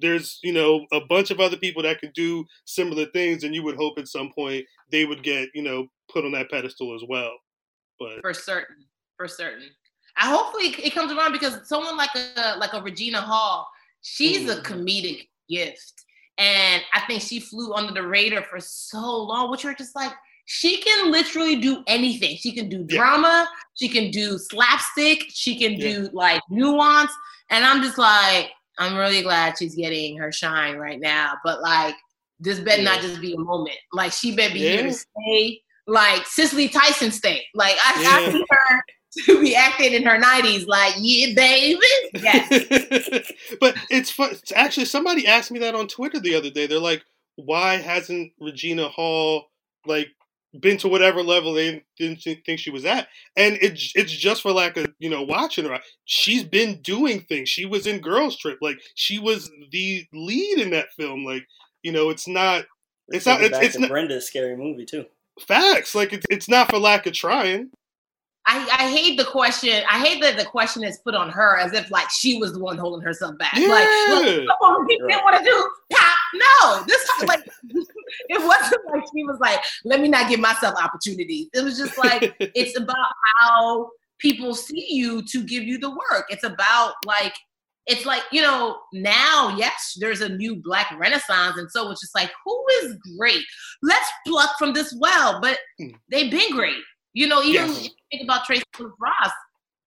[0.00, 3.62] there's you know a bunch of other people that could do similar things, and you
[3.62, 7.02] would hope at some point they would get you know put on that pedestal as
[7.08, 7.32] well.
[7.98, 8.76] But for certain,
[9.16, 9.68] for certain.
[10.16, 13.68] I hopefully it comes around because someone like a like a Regina Hall,
[14.02, 14.64] she's a Mhm.
[14.64, 16.04] comedic gift,
[16.38, 19.50] and I think she flew under the radar for so long.
[19.50, 20.12] Which you're just like,
[20.46, 22.36] she can literally do anything.
[22.36, 22.96] She can do Yeah.
[22.98, 25.92] drama, she can do slapstick, she can Yeah.
[25.92, 27.12] do like nuance,
[27.50, 31.32] and I'm just like, I'm really glad she's getting her shine right now.
[31.44, 31.94] But like,
[32.40, 33.76] this better not just be a moment.
[33.92, 35.60] Like, she better be here to stay.
[35.86, 37.44] Like Cicely Tyson stay.
[37.54, 38.32] Like I, I Yeah.
[38.32, 38.82] see her
[39.26, 40.66] to be acting in her 90s.
[40.66, 41.80] Like, yeah, baby.
[42.14, 43.32] Yes.
[43.60, 44.30] but it's fun.
[44.32, 46.66] it's Actually, somebody asked me that on Twitter the other day.
[46.66, 47.02] They're like,
[47.36, 49.46] "Why hasn't Regina Hall
[49.86, 50.08] like
[50.60, 54.52] been to whatever level they didn't think she was at?" And it's it's just for
[54.52, 55.78] lack of you know watching her.
[56.04, 57.48] She's been doing things.
[57.48, 58.58] She was in Girls Trip.
[58.62, 61.24] Like she was the lead in that film.
[61.24, 61.46] Like
[61.82, 62.64] you know, it's not.
[63.08, 63.40] It's not.
[63.42, 65.04] It's, it's not Brenda's scary movie too.
[65.40, 65.94] facts.
[65.94, 67.70] Like it's it's not for lack of trying.
[68.50, 69.82] I, I hate the question.
[69.90, 72.58] I hate that the question is put on her as if like she was the
[72.60, 73.52] one holding herself back.
[73.54, 74.36] Like, look, Yeah.
[74.46, 76.18] come on, people didn't want to do pop.
[76.34, 77.40] No, this like
[78.28, 81.48] it wasn't like she was like, let me not give myself opportunities.
[81.54, 82.96] It was just like it's about
[83.36, 86.26] how people see you to give you the work.
[86.30, 87.34] It's about like
[87.86, 92.14] it's like you know now yes there's a new black renaissance and so it's just
[92.14, 93.42] like who is great
[93.82, 95.94] let's pluck from this well but Mm.
[96.10, 96.76] they've been great
[97.14, 97.78] you know even Yes.
[97.78, 99.32] if you think about Tracee Ross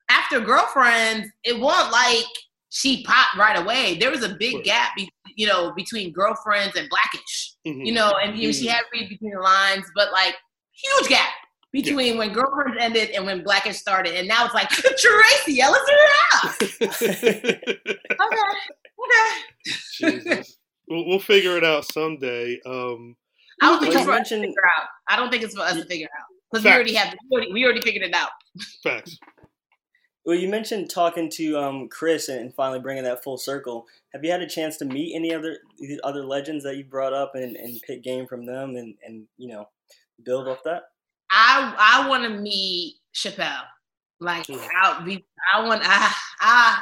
[0.10, 2.26] after girlfriends it wasn't like
[2.70, 6.90] she popped right away there was a big gap be, you know between girlfriends and
[6.90, 7.86] blackish Mhm.
[7.86, 10.36] you know, and you know, she had read between the lines, but like
[10.74, 11.30] huge gap
[11.71, 15.80] between when Girlfriends ended and when Blackish started, and now it's like Tracee Ellis
[16.43, 16.58] Ross.
[18.21, 18.41] Okay,
[19.00, 20.19] okay.
[20.19, 20.58] Jesus.
[20.88, 22.60] We'll, we'll figure it out someday.
[22.65, 23.15] Um,
[23.62, 24.88] I don't think it's you for us to figure out.
[25.08, 27.13] I don't think it's for us to figure out because we already have.
[27.30, 28.30] We already, we already figured it out.
[28.84, 29.17] facts.
[30.26, 33.88] Well, you mentioned talking to um, Chris and, and finally bringing that full circle.
[34.13, 37.13] Have you had a chance to meet any other these other legends that you brought
[37.13, 39.65] up and, and pick game from them and, and you know
[40.24, 40.84] build off that?
[41.30, 43.63] I I want to meet Chappelle.
[44.19, 44.67] Like Mm.
[44.82, 46.82] I be I want I I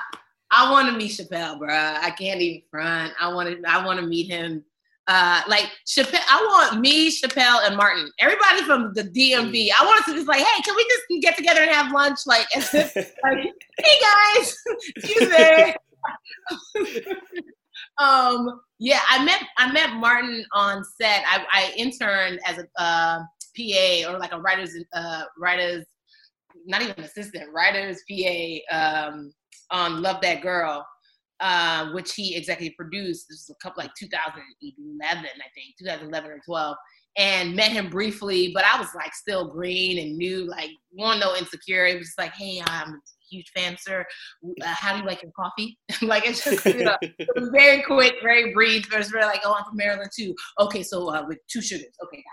[0.52, 1.70] I want to meet Chappelle, bro.
[1.70, 3.14] I can't even front.
[3.20, 4.64] I want to I want to meet him.
[5.08, 8.12] Uh, like Chappelle, I want me, Chappelle, and Martin.
[8.20, 9.70] Everybody from the DMV.
[9.76, 12.20] I want us to just like, hey, can we just get together and have lunch?
[12.28, 14.00] Like, like hey
[14.36, 14.56] guys,
[14.96, 15.74] excuse me.
[17.98, 21.24] um, yeah, I met I met Martin on set.
[21.28, 23.20] I, I interned as a uh,
[23.58, 25.86] PA or like a writer's uh, writer's
[26.66, 29.34] not even assistant writer's PA um,
[29.72, 30.86] on Love That Girl,
[31.40, 33.28] uh, which he executive produced.
[33.30, 36.76] This is a couple like 2011, I think, 2011 or 12.
[37.18, 41.36] And met him briefly, but I was like still green and new, like one no
[41.36, 41.86] insecure.
[41.86, 44.06] It was just like, hey, I'm huge fan, sir.
[44.62, 45.78] Uh, how do you like your coffee?
[46.02, 48.92] like it's just you know, it very quick, very brief.
[48.92, 50.34] It was really like, oh, I'm from Maryland too.
[50.60, 51.86] Okay, so uh, with two sugars.
[52.04, 52.24] Okay,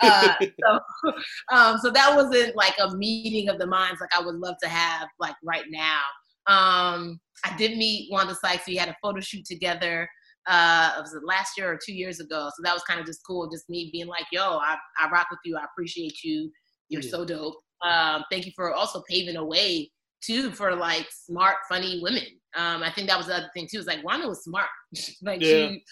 [0.00, 0.54] got it.
[0.64, 1.12] Uh, so,
[1.56, 4.68] um, so that wasn't like a meeting of the minds like I would love to
[4.68, 6.00] have like right now.
[6.46, 8.66] Um, I did meet Wanda Sykes.
[8.66, 10.08] We had a photo shoot together.
[10.46, 12.50] Uh, it was it last year or two years ago.
[12.54, 13.48] So that was kind of just cool.
[13.50, 15.56] Just me being like, yo, I, I rock with you.
[15.56, 16.50] I appreciate you.
[16.88, 17.10] You're Yeah.
[17.10, 17.56] so dope.
[17.82, 19.90] Um, thank you for also paving a way
[20.24, 22.24] too for like smart, funny women.
[22.56, 23.78] Um, I think that was the other thing too.
[23.78, 24.68] Is like Wanda was smart.
[25.22, 25.68] like Yeah.
[25.68, 25.84] she,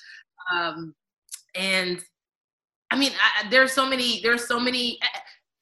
[0.52, 0.94] um,
[1.54, 2.02] and
[2.90, 5.18] I mean, I, there's so many, there's so many, eh,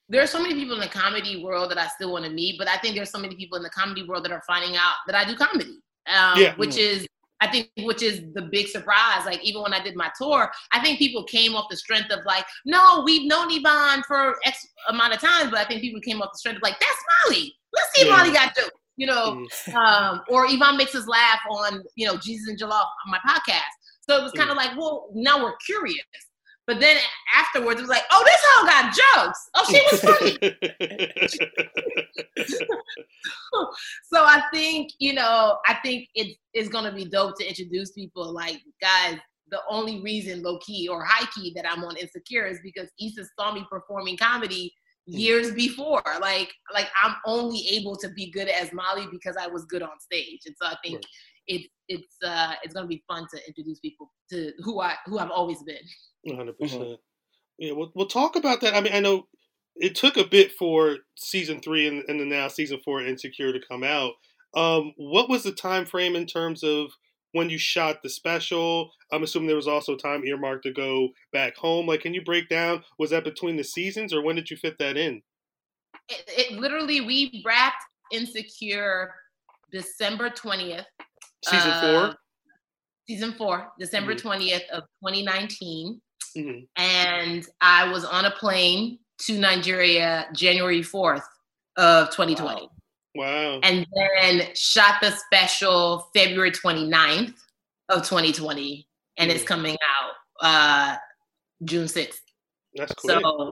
[0.09, 2.57] there are so many people in the comedy world that I still want to meet,
[2.59, 4.95] but I think there's so many people in the comedy world that are finding out
[5.07, 6.55] that I do comedy, um, Yeah.
[6.57, 7.07] which is,
[7.39, 9.25] I think, which is the big surprise.
[9.25, 12.19] Like even when I did my tour, I think people came off the strength of
[12.25, 16.21] like, no, we've known Yvonne for X amount of times, but I think people came
[16.21, 17.55] off the strength of like, that's Molly.
[17.73, 18.17] Let's see yeah.
[18.17, 19.75] Molly got to, you know, mm.
[19.75, 23.61] um, or Yvonne makes us laugh on, you know, Jesus and Jollof on my podcast.
[24.01, 24.65] So it was kind of mm.
[24.65, 26.03] like, well, now we're curious.
[26.67, 26.95] But then
[27.35, 29.49] afterwards, it was like, oh, this hoe got jokes.
[29.55, 30.37] Oh, she was funny.
[34.13, 37.91] so I think, you know, I think it is going to be dope to introduce
[37.91, 39.17] people like, guys,
[39.49, 43.25] the only reason low key or high key that I'm on Insecure is because Issa
[43.37, 44.73] saw me performing comedy.
[45.05, 46.03] Years before.
[46.19, 49.99] Like, like I'm only able to be good as Molly because I was good on
[49.99, 50.41] stage.
[50.45, 51.05] And so I think right.
[51.47, 55.31] it's it's uh it's gonna be fun to introduce people to who I who I've
[55.31, 55.83] always been.
[56.23, 56.63] 100 mm-hmm.
[56.63, 56.99] percent.
[57.57, 58.75] Yeah, we'll we'll talk about that.
[58.75, 59.27] I mean, I know
[59.75, 63.59] it took a bit for season three and, and then now season four Insecure to
[63.67, 64.13] come out.
[64.53, 66.91] Um, what was the time frame in terms of
[67.33, 68.91] when you shot the special?
[69.11, 71.87] I'm assuming there was also time earmarked to go back home.
[71.87, 72.83] Like, can you break down?
[72.99, 75.21] Was that between the seasons, or when did you fit that in?
[76.09, 79.13] It, it literally we wrapped Insecure
[79.71, 80.85] December twentieth.
[81.45, 82.15] Season uh, four.
[83.07, 84.27] Season four, December mm-hmm.
[84.27, 85.99] 20th of 2019.
[86.37, 86.59] Mm-hmm.
[86.77, 91.23] And I was on a plane to Nigeria January 4th
[91.77, 92.61] of 2020.
[92.61, 92.69] Wow.
[93.15, 93.59] Wow.
[93.63, 97.33] And then shot the special February 29th
[97.89, 98.87] of 2020.
[99.17, 100.97] And it's coming out uh,
[101.63, 102.19] June 6th.
[102.75, 103.09] That's cool.
[103.09, 103.51] So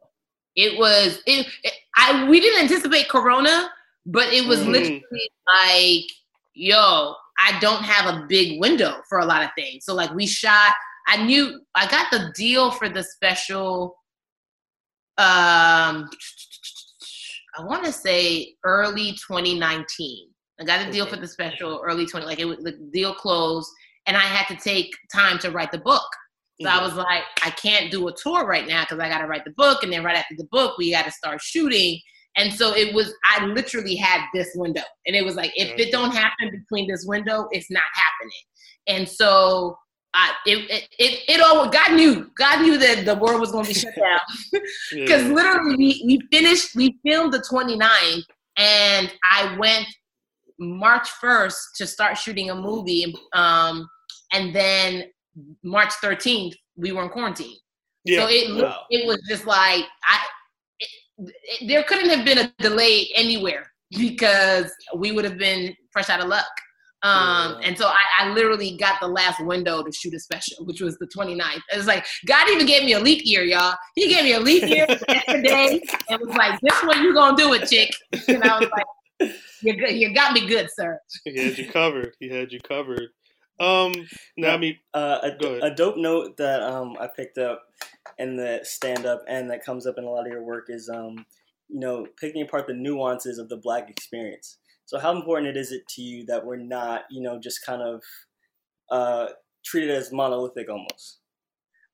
[0.56, 3.70] it was, it, it, I we didn't anticipate Corona,
[4.06, 4.72] but it was mm-hmm.
[4.72, 5.04] literally
[5.48, 6.06] like,
[6.54, 9.86] yo, I don't have a big window for a lot of things.
[9.86, 10.74] So like we shot
[11.10, 13.96] I knew I got the deal for the special.
[15.18, 16.08] Um,
[17.58, 20.28] I want to say early 2019.
[20.60, 22.26] I got a deal for the special early 20.
[22.26, 23.70] Like it was the deal closed,
[24.06, 26.08] and I had to take time to write the book.
[26.62, 26.80] So mm-hmm.
[26.80, 29.46] I was like, I can't do a tour right now because I got to write
[29.46, 32.00] the book, and then right after the book, we got to start shooting.
[32.38, 33.14] And so it was.
[33.26, 37.06] I literally had this window, and it was like, if it don't happen between this
[37.08, 38.42] window, it's not happening.
[38.88, 39.78] And so
[40.14, 43.68] I, it, it, it, all God knew God knew that the world was going to
[43.68, 45.34] be shut down because yeah.
[45.34, 48.24] literally we, we finished we filmed the 29th
[48.58, 49.86] and I went
[50.60, 53.88] March 1st to start shooting a movie um,
[54.34, 55.06] and then
[55.64, 57.58] March 13th we were in quarantine
[58.04, 58.22] yeah.
[58.22, 58.82] so it wow.
[58.90, 60.20] it was just like I
[61.20, 66.20] it, there couldn't have been a delay anywhere because we would have been fresh out
[66.20, 66.48] of luck
[67.02, 67.68] um, yeah.
[67.68, 70.98] and so I, I, literally got the last window to shoot a special, which was
[70.98, 71.62] the 29th.
[71.70, 73.76] It's like God even gave me a leap year, y'all.
[73.96, 74.86] He gave me a leap year
[75.30, 77.90] today and was like, "This one you gonna do it, chick."
[78.28, 79.96] And I was like, "You good?
[79.96, 82.16] You got me good, sir." He had you covered.
[82.20, 83.08] He had you covered.
[83.62, 83.94] Um,
[84.38, 87.64] now, I mean, uh, a, a dope note that um I picked up
[88.18, 90.90] in the stand up and that comes up in a lot of your work is
[90.90, 91.26] um
[91.70, 94.58] you know picking apart the nuances of the black experience
[94.90, 98.02] so how important is it to you that we're not, you know, just kind of
[98.90, 99.28] uh,
[99.64, 101.20] treated as monolithic almost?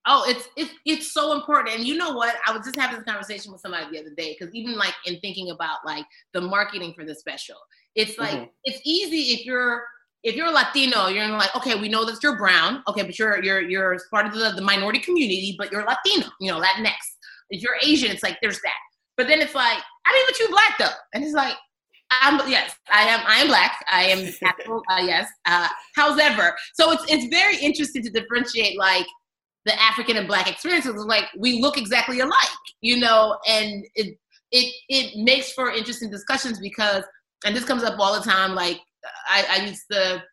[0.08, 1.76] Oh, it's it's it's so important.
[1.76, 2.36] And you know what?
[2.48, 5.20] I was just having this conversation with somebody the other day because even like in
[5.20, 7.58] thinking about like the marketing for the special,
[7.96, 8.46] it's like mm-hmm.
[8.64, 9.84] it's easy if you're
[10.24, 13.60] if you're Latino, you're like, okay, we know that you're brown, okay, but you're you're
[13.60, 16.96] you're part of the, the minority community, but you're Latino, you know, Latinx.
[17.50, 18.72] If you're Asian, it's like there's that.
[19.18, 21.56] But then it's like, I mean, but you black though, and it's like,
[22.12, 23.22] I'm yes, I am.
[23.26, 23.84] I am black.
[23.92, 24.82] I am Afro.
[24.90, 25.28] uh, yes.
[25.46, 29.06] Uh, however, so it's it's very interesting to differentiate like
[29.66, 30.94] the African and black experiences.
[31.06, 32.36] Like we look exactly alike,
[32.82, 34.18] you know, and it
[34.52, 37.04] it it makes for interesting discussions because,
[37.46, 38.54] and this comes up all the time.
[38.56, 38.80] Like
[39.30, 40.24] I, I used to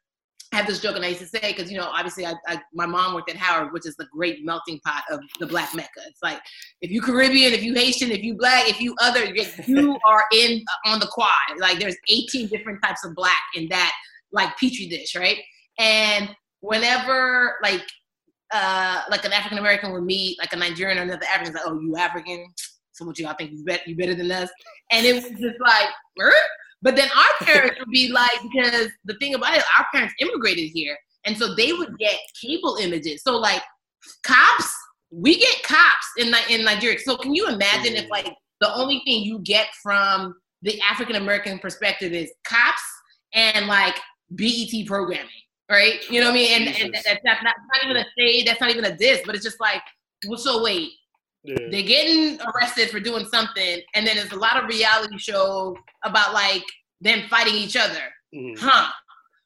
[0.53, 2.61] I have this joke and I used to say because you know obviously I, I,
[2.75, 6.01] my mom worked at Howard, which is the great melting pot of the Black Mecca.
[6.07, 6.41] It's like
[6.83, 9.25] if you Caribbean, if you Haitian, if you Black, if you other,
[9.67, 11.33] you are in on the quad.
[11.59, 13.93] Like there's 18 different types of Black in that
[14.31, 15.39] like petri dish, right?
[15.79, 16.29] And
[16.61, 17.85] whenever like
[18.53, 21.81] uh like an African American would meet like a Nigerian or another African, like oh
[21.81, 22.47] you African,
[22.93, 24.51] so what you all think you bet you better than us?
[24.91, 25.89] And it was just like.
[26.83, 30.71] But then our parents would be like, because the thing about it, our parents immigrated
[30.73, 30.97] here.
[31.25, 33.23] And so they would get cable images.
[33.23, 33.63] So like
[34.25, 34.75] cops,
[35.11, 36.99] we get cops in in Nigeria.
[36.99, 41.59] So can you imagine if like the only thing you get from the African American
[41.59, 42.83] perspective is cops
[43.35, 43.97] and like
[44.31, 45.29] BET programming,
[45.71, 46.01] right?
[46.11, 46.69] You know what I mean?
[46.69, 49.35] And, and that's, not, that's not even a shade, that's not even a diss, but
[49.35, 49.83] it's just like,
[50.27, 50.91] well, so wait,
[51.45, 51.57] yeah.
[51.71, 56.33] They're getting arrested for doing something, and then there's a lot of reality shows about
[56.33, 56.63] like
[57.01, 58.03] them fighting each other,
[58.35, 58.65] mm-hmm.
[58.65, 58.91] huh?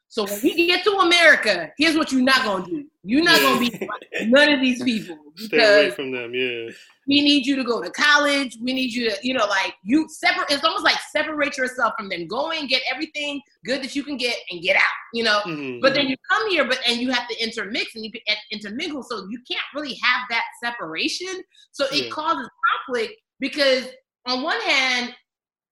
[0.09, 2.85] So when we get to America, here's what you're not gonna do.
[3.03, 3.49] You're not Yeah.
[3.49, 6.35] gonna be none of these people Stay away from them.
[6.35, 6.71] Yeah.
[7.09, 8.57] We need you to go to college.
[8.61, 10.51] We need you to, you know, like you separate.
[10.51, 12.27] It's almost like separate yourself from them.
[12.27, 14.83] Go and get everything good that you can get and get out.
[15.15, 15.41] You know.
[15.47, 15.81] Mhm.
[15.81, 19.03] But then you come here, but and you have to intermix and you can intermingle,
[19.03, 21.43] so you can't really have that separation.
[21.73, 22.11] So it Yeah.
[22.11, 22.49] causes
[22.87, 23.87] conflict because
[24.27, 25.15] on one hand,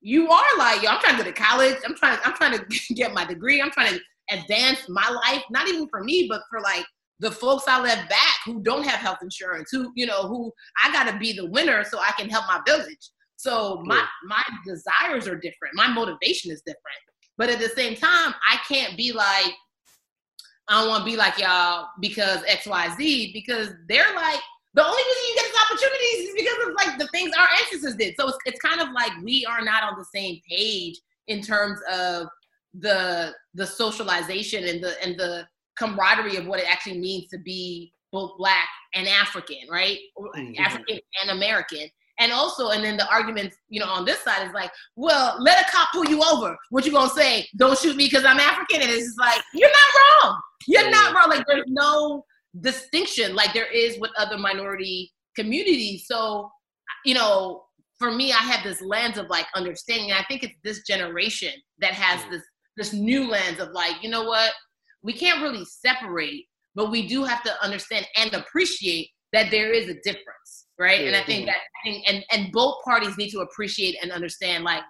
[0.00, 1.76] you are like, yo, I'm trying to go to college.
[1.84, 2.18] I'm trying.
[2.24, 2.64] I'm trying to
[2.94, 3.60] get my degree.
[3.60, 6.84] I'm trying to advance my life, not even for me, but for like
[7.24, 10.52] the folks I left back who don't have health insurance, who you know, who
[10.84, 13.10] I got to be the winner so I can help my village.
[13.36, 14.06] So my Yeah.
[14.26, 15.74] my desires are different.
[15.74, 17.00] My motivation is different.
[17.38, 19.52] But at the same time, I can't be like,
[20.68, 24.40] I don't want to be like y'all because X, Y, Z, because they're like,
[24.74, 27.96] the only reason you get these opportunities is because of like the things our ancestors
[27.96, 28.14] did.
[28.18, 31.80] So it's, it's kind of like we are not on the same page in terms
[31.90, 32.28] of
[32.80, 35.46] the the socialization and the and the
[35.78, 39.98] camaraderie of what it actually means to be both black and African, right?
[40.18, 40.58] Mhm.
[40.58, 41.88] African and American.
[42.20, 45.66] And also, and then the arguments, you know, on this side is like, well, let
[45.66, 46.56] a cop pull you over.
[46.70, 47.48] What you gonna say?
[47.56, 48.82] Don't shoot me because I'm African.
[48.82, 50.40] And it's just like, you're not wrong.
[50.68, 51.28] You're not wrong.
[51.28, 52.24] Like there's no
[52.60, 56.06] distinction like there is with other minority communities.
[56.06, 56.52] So,
[57.04, 57.64] you know,
[57.98, 60.12] for me, I have this lens of like understanding.
[60.12, 62.30] And I think it's this generation that has Mhm.
[62.30, 62.42] this
[62.76, 64.52] this new lens of like, you know what?
[65.04, 69.88] We can't really separate, but we do have to understand and appreciate that there is
[69.88, 71.06] a difference, right?
[71.06, 71.46] And I think Mhm.
[71.46, 74.82] that I think and and both parties need to appreciate and understand like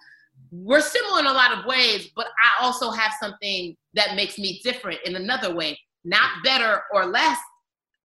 [0.50, 4.60] we're similar in a lot of ways, but I also have something that makes me
[4.62, 7.38] different in another way, not better or less,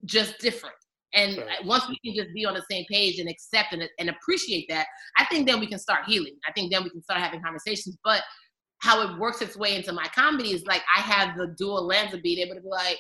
[0.05, 0.75] just different.
[1.13, 1.65] And Right.
[1.65, 4.85] once we can just be on the same page and accept and, and appreciate that,
[5.17, 6.37] I think then we can start healing.
[6.47, 7.97] I think then we can start having conversations.
[8.03, 8.23] But
[8.79, 12.13] how it works its way into my comedy is like I have the dual lens
[12.13, 12.97] of being able to be like,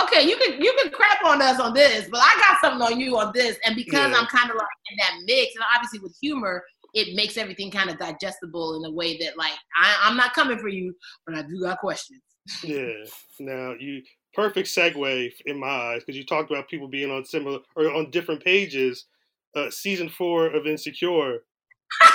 [0.00, 3.00] okay, you can you can crap on us on this, but I got something on
[3.00, 3.58] you on this.
[3.64, 4.16] And because Yeah.
[4.16, 6.62] I'm kind of like in that mix, and obviously with humor,
[6.94, 10.58] it makes everything kind of digestible in a way that like I, I'm not coming
[10.58, 10.94] for you,
[11.26, 12.22] but I do got questions.
[12.64, 12.92] Yeah.
[13.40, 14.02] Now you
[14.34, 18.10] perfect segue in my eyes because you talked about people being on similar or on
[18.10, 19.06] different pages.
[19.54, 21.40] Uh, season four of Insecure,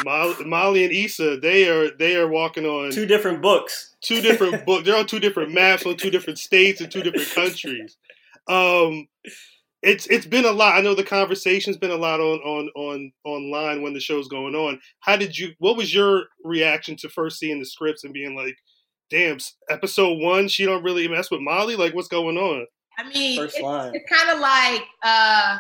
[0.06, 3.96] Molly, Molly and Issa, they are they are walking on Two different books.
[4.02, 4.86] two different books.
[4.86, 7.98] They're on two different maps on two different states and two different countries.
[8.48, 9.08] Um,
[9.84, 10.76] it's it's been a lot.
[10.78, 14.56] I know the conversation's been a lot on on on online when the show's going
[14.56, 14.80] on.
[15.02, 15.54] How did you?
[15.60, 18.58] What was your reaction to first seeing the scripts and being like,
[19.12, 19.38] "Damn,
[19.70, 21.76] episode one, she don't really mess with Molly.
[21.76, 22.66] Like, what's going on?"
[23.00, 23.92] I mean, First it's, line.
[23.94, 25.60] it's kind of like uh,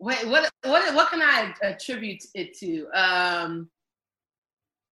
[0.00, 2.86] what what what what can I attribute it to?
[2.94, 3.68] Um,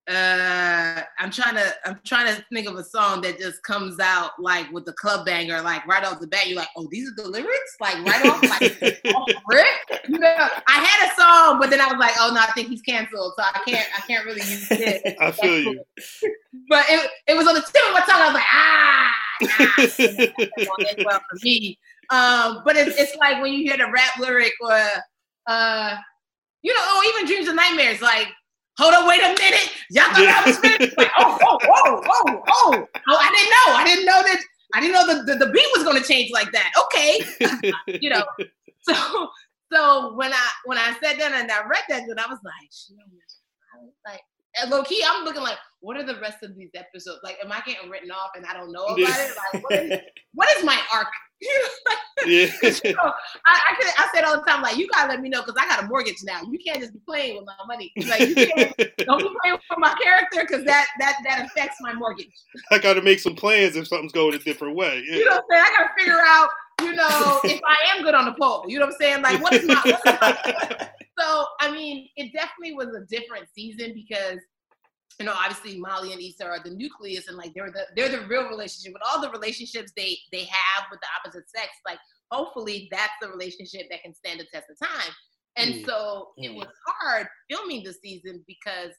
[0.06, 4.32] uh, I'm trying to I'm trying to think of a song that just comes out
[4.38, 6.46] like with the club banger, like right off the bat.
[6.46, 10.02] You're like, oh, these are the lyrics, like right off, like off rip.
[10.08, 12.68] You know, I had a song, but then I was like, oh no, I think
[12.68, 15.16] he's canceled, so I can't I can't really use it.
[15.20, 15.82] I feel you.
[16.70, 18.20] But it, it was on the tip of my tongue.
[18.20, 20.96] I was like, ah, ah.
[20.98, 21.78] as well for me.
[22.10, 24.80] Um, but it's, it's like when you hear the rap lyric or,
[25.46, 25.96] uh,
[26.62, 28.28] you know, or even dreams and nightmares, like,
[28.78, 30.96] hold on, wait a minute, y'all thought I was finished?
[30.96, 34.40] Like, oh, oh, oh, oh, oh, oh, I didn't know, I didn't know that,
[34.74, 36.72] I didn't know the, the, the beat was going to change like that.
[36.84, 38.24] Okay, you know,
[38.82, 39.28] so
[39.72, 42.98] so when I when I sat down and I read that, and I was like,
[43.74, 44.20] I was like,
[44.68, 47.20] low key, I'm looking like, what are the rest of these episodes?
[47.22, 49.36] Like, am I getting written off and I don't know about it?
[49.52, 50.00] Like, what is,
[50.34, 51.08] what is my arc?
[52.26, 52.46] yeah.
[52.62, 53.12] you know,
[53.46, 55.60] I, I, could, I said all the time, like, you gotta let me know because
[55.60, 56.42] I got a mortgage now.
[56.50, 57.92] You can't just be playing with my money.
[58.08, 61.92] Like, you can't, don't be playing with my character because that that that affects my
[61.94, 62.32] mortgage.
[62.70, 65.02] I got to make some plans if something's going a different way.
[65.06, 65.64] You know what I'm saying?
[65.64, 66.48] I gotta figure out,
[66.82, 68.64] you know, if I am good on the pole.
[68.66, 69.22] You know what I'm saying?
[69.22, 70.88] Like, what is my, what is my
[71.18, 74.38] so I mean, it definitely was a different season because
[75.18, 78.26] you know, obviously Molly and Issa are the nucleus and like they're the they're the
[78.28, 78.92] real relationship.
[78.92, 81.98] With all the relationships they they have with the opposite sex, like
[82.30, 85.12] hopefully that's the relationship that can stand the test of time.
[85.56, 85.86] And Mm.
[85.86, 86.56] so it Mm.
[86.56, 88.92] was hard filming the season because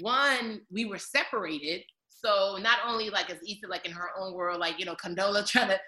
[0.00, 1.82] one, we were separated.
[2.08, 5.46] So not only like as Issa like in her own world, like, you know, Condola
[5.48, 5.80] trying to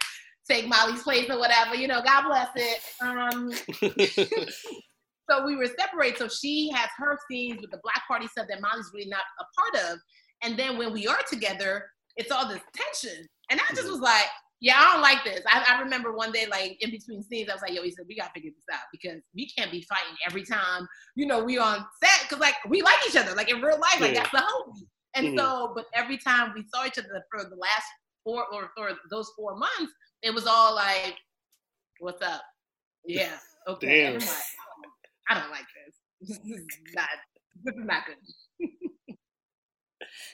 [0.49, 2.81] take Molly's place or whatever, you know, God bless it.
[3.01, 3.51] Um
[5.29, 6.18] so we were separated.
[6.18, 9.45] So she has her scenes with the black party stuff that Molly's really not a
[9.61, 9.99] part of.
[10.43, 13.27] And then when we are together, it's all this tension.
[13.51, 14.27] And I just was like,
[14.61, 15.43] yeah, I don't like this.
[15.47, 18.07] I, I remember one day, like in between scenes, I was like, yo, he said,
[18.09, 21.59] we gotta figure this out because we can't be fighting every time, you know, we
[21.59, 22.29] on set.
[22.31, 24.20] Cause like we like each other, like in real life, like Yeah.
[24.20, 24.77] that's the hope.
[25.14, 25.39] And Mhm.
[25.39, 27.87] so, but every time we saw each other for the last
[28.24, 31.16] four or for those four months, it was all like,
[32.01, 32.43] "What's up?
[33.05, 34.20] Yeah, okay." Damn.
[35.29, 36.39] I don't like this.
[36.45, 37.09] This is not.
[37.64, 38.68] This is not good.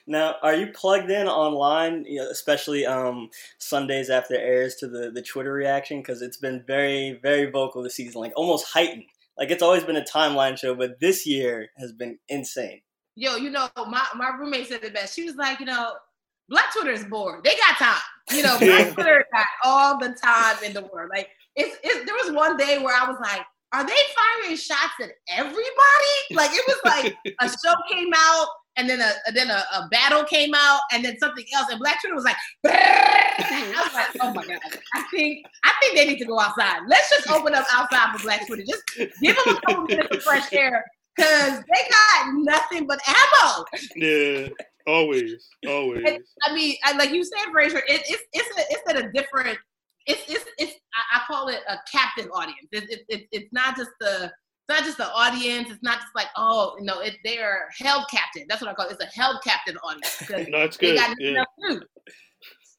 [0.07, 5.53] Now, are you plugged in online, especially um, Sundays after airs to the, the Twitter
[5.53, 5.99] reaction?
[5.99, 9.05] Because it's been very, very vocal this season, like almost heightened.
[9.38, 12.80] Like it's always been a timeline show, but this year has been insane.
[13.14, 15.14] Yo, you know, my, my roommate said it best.
[15.14, 15.93] She was like, you know,
[16.49, 17.45] Black Twitter is bored.
[17.45, 18.01] They got time.
[18.30, 21.11] You know, Black Twitter got all the time in the world.
[21.14, 23.43] Like, it's, it's there was one day where I was like,
[23.73, 23.97] are they
[24.43, 25.62] firing shots at everybody?
[26.33, 30.25] Like, it was like a show came out and then a then a, a battle
[30.25, 34.33] came out and then something else and Black Twitter was like I was like oh
[34.33, 34.61] my god
[34.95, 38.23] I think I think they need to go outside let's just open up outside for
[38.25, 38.83] Black Twitter just
[39.20, 40.85] give them a couple minutes of fresh air
[41.16, 43.64] because they got nothing but ammo
[43.97, 44.49] Yeah,
[44.87, 46.05] always, always.
[46.07, 49.12] and, I mean I, like you said Frazier it, it's it's a, it's at a
[49.12, 49.59] different
[50.07, 50.72] it's it's it's
[51.12, 54.32] I, call it a captive audience it's it, it, it's not just the
[54.68, 55.70] it's not just the audience.
[55.70, 58.44] It's not just like, oh, you know, it, they're held captive.
[58.48, 58.92] That's what I call it.
[58.92, 61.16] It's a held captive audience No, it's they good.
[61.18, 61.44] Yeah.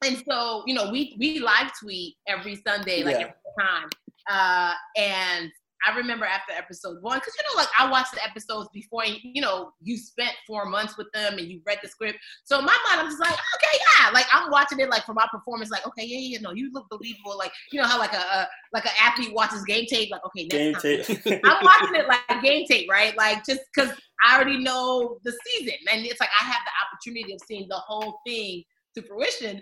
[0.05, 3.31] And so, you know, we we live tweet every Sunday, like Yeah.
[3.31, 3.89] every time.
[4.29, 5.51] Uh, and
[5.85, 9.41] I remember after episode one, because you know, like I watched the episodes before, you
[9.41, 12.19] know, you spent four months with them and you read the script.
[12.43, 15.13] So in my mind, I'm just like, okay, yeah, like I'm watching it like for
[15.13, 18.13] my performance, like, okay, yeah, yeah, no, you look believable, like you know how like
[18.13, 21.15] a, a like an athlete watches game tape, like okay, next Game time.
[21.25, 21.41] tape.
[21.45, 23.15] I'm watching it like game tape, right?
[23.17, 23.91] Like just because
[24.25, 27.75] I already know the season, and it's like I have the opportunity of seeing the
[27.75, 28.63] whole thing
[28.95, 29.61] to fruition.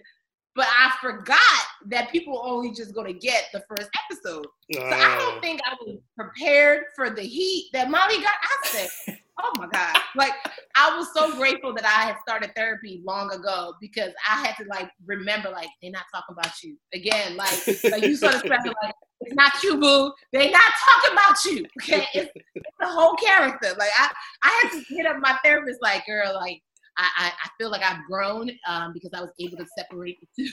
[0.54, 1.40] But I forgot
[1.88, 4.46] that people only just to get the first episode.
[4.74, 5.42] So I don't uh.
[5.42, 8.34] think I was prepared for the heat that Molly got.
[8.42, 10.34] I said, "Oh my god!" Like
[10.76, 14.70] I was so grateful that I had started therapy long ago because I had to
[14.70, 17.38] like remember, like they're not talking about you again.
[17.38, 20.12] Like like you saw the special, like it's not you, boo.
[20.34, 21.66] They're not talking about you.
[21.82, 23.70] Okay, it's, it's the whole character.
[23.80, 24.12] Like I
[24.44, 26.62] I had to hit up my therapist, like girl, like.
[26.98, 30.44] I, I, I feel like I've grown um, because I was able to separate the
[30.44, 30.52] two.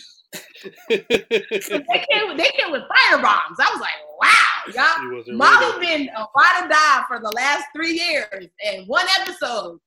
[0.89, 0.99] they
[2.11, 3.59] came, they came with fire bombs.
[3.59, 5.23] I was like, wow, y'all.
[5.25, 6.05] he Mama ready.
[6.05, 9.79] been a ride or die for the last three years and one episode.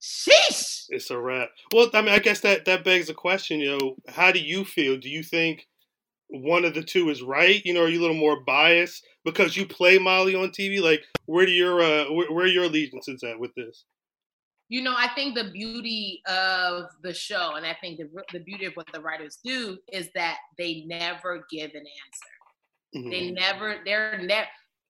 [0.00, 0.86] Sheesh.
[0.88, 1.50] It's a wrap.
[1.72, 3.60] Well, I mean, I guess that that begs the question.
[3.60, 4.96] You know, how do you feel?
[4.98, 5.68] Do you think
[6.28, 7.64] one of the two is right?
[7.64, 10.82] You know, are you a little more biased because you play Molly on TV?
[10.82, 13.84] Like, where do your uh, where, where are your allegiances at with this?
[14.72, 18.64] You know, I think the beauty of the show, and I think the the beauty
[18.64, 22.32] of what the writers do is that they never give an answer.
[22.96, 23.10] Mhm.
[23.10, 24.46] They never, they're never,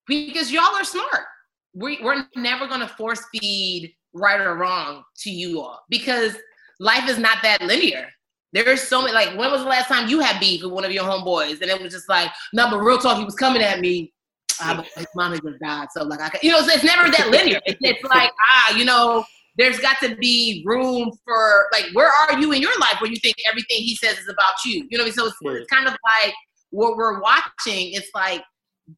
[0.06, 1.26] because y'all are smart.
[1.74, 6.36] We, we're never going to force feed right or wrong to you all because
[6.78, 8.06] life is not that linear.
[8.52, 10.92] There's so many, like, when was the last time you had beef with one of
[10.92, 11.60] your homeboys?
[11.60, 14.12] And it was just like, no, but real talk, he was coming at me.
[14.60, 15.88] Ah, but his mommy just died.
[15.90, 17.60] So, like, I can, you know, so it's never that linear.
[17.64, 19.24] It's, it's like, ah, you know,
[19.56, 23.16] there's got to be room for, like, where are you in your life where you
[23.22, 24.86] think everything he says is about you?
[24.90, 25.12] You know what I mean?
[25.12, 26.34] So it's, it's kind of like,
[26.70, 28.42] what we're watching, it's like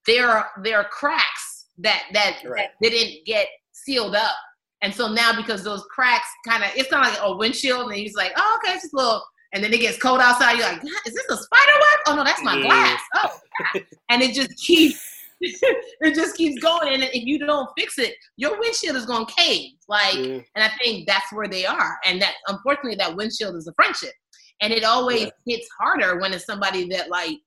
[0.06, 2.68] there are there are cracks that that, Right.
[2.80, 4.36] that didn't get sealed up.
[4.80, 8.14] And so now because those cracks kind of it's of like a windshield and he's
[8.14, 10.82] like, oh okay, it's just a little and then it gets cold outside, you're like,
[11.06, 12.00] is this a spider web?
[12.06, 12.62] Oh no, that's my Yeah.
[12.62, 13.00] glass.
[13.16, 15.00] Oh and it just keeps
[16.00, 16.92] it just keeps going.
[16.94, 19.72] And if you don't fix it, your windshield is gonna cave.
[19.88, 20.40] Like Yeah.
[20.54, 21.98] and I think that's where they are.
[22.04, 24.12] And that unfortunately that windshield is a friendship.
[24.60, 25.30] And it always Yeah.
[25.46, 27.38] hits harder when it's somebody that like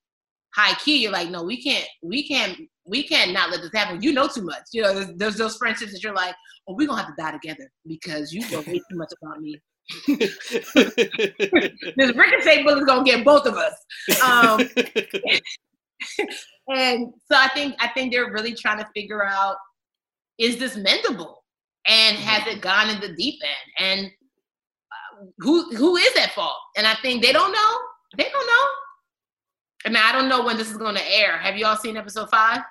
[0.56, 4.02] high key, you're like, no, we can't, we can't, we can't not let this happen.
[4.02, 4.64] You know too much.
[4.74, 6.36] You know, there's, there's those friendships that you're like,
[6.68, 9.62] oh, we're gonna have to die together because you know way too much about me.
[11.98, 13.74] This ricochet bullet's gonna get both of us.
[14.22, 14.60] Um,
[16.70, 19.58] and so I think I think they're really trying to figure out
[20.38, 21.36] is this mendable
[21.88, 24.12] and has it gone in the deep end and
[24.92, 26.58] uh, who who is at fault?
[26.76, 27.78] And I think they don't know.
[28.18, 28.68] They don't know.
[29.86, 31.38] I mean, I don't know when this is going to air.
[31.38, 32.62] Have you all seen episode five?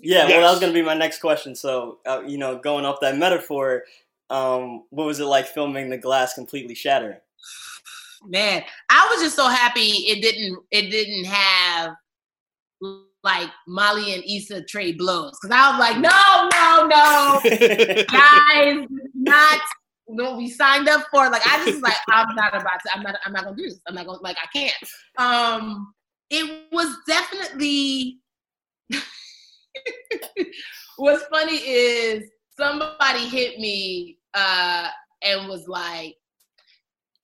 [0.00, 1.56] Yeah, well, that was going to be my next question.
[1.56, 3.82] So, uh, you know, going off that metaphor,
[4.30, 7.18] um, what was it like filming the glass completely shattering?
[8.24, 11.94] Man, I was just so happy it didn't it didn't have
[13.24, 17.40] like Molly and Issa trade blows because I was like, no, no, no.
[18.12, 19.60] guys, not
[20.06, 21.28] what we signed up for.
[21.30, 22.90] Like I just was like, I'm not about to.
[22.94, 23.16] I'm not.
[23.24, 23.80] I'm not gonna do this.
[23.86, 24.22] I'm not gonna.
[24.22, 24.74] Like I can't.
[25.18, 25.92] Um,
[26.30, 28.18] it was definitely.
[30.96, 34.88] What's funny is somebody hit me uh
[35.22, 36.16] and was like,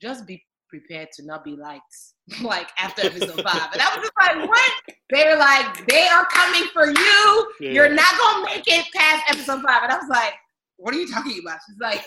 [0.01, 3.69] just be prepared to not be liked like after episode five.
[3.73, 4.73] And I was just like, what?
[5.13, 7.53] They were like, they are coming for you.
[7.61, 7.71] Yeah.
[7.71, 9.83] You're not gonna make it past episode five.
[9.83, 10.33] And I was like,
[10.77, 11.59] what are you talking about?
[11.69, 12.05] She's like,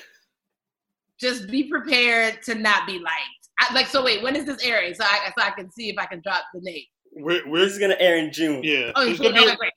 [1.20, 3.50] just be prepared to not be liked.
[3.60, 4.94] I, like, so wait, when is this airing?
[4.94, 6.84] So I so I can see if I can drop the name.
[7.14, 8.62] We're, we're This gonna air in June.
[8.64, 8.92] yeah.
[8.96, 9.74] Oh, it's you gonna be okay, great.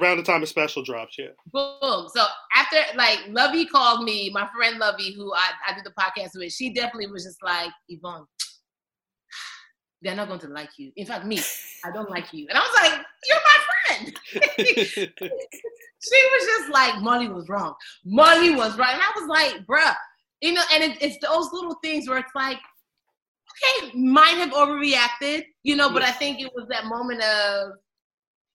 [0.00, 1.16] around the time of special drops.
[1.18, 1.28] Yeah.
[1.52, 2.08] Boom.
[2.14, 2.24] So
[2.54, 6.52] after like Lovey called me, my friend Lovey, who I, I do the podcast with,
[6.52, 8.26] she definitely was just like, Yvonne,
[10.04, 10.92] they're not going to like you.
[10.96, 11.40] In fact, me,
[11.84, 12.46] I don't like you.
[12.48, 14.20] And I was like, You're my friend.
[16.04, 17.74] she was just like, Molly was wrong.
[18.04, 18.94] Molly was right.
[18.94, 19.94] And I was like, bruh,
[20.40, 22.58] you know, and it, it's those little things where it's like,
[23.80, 27.72] okay, might have overreacted, you know, but I think it was that moment of,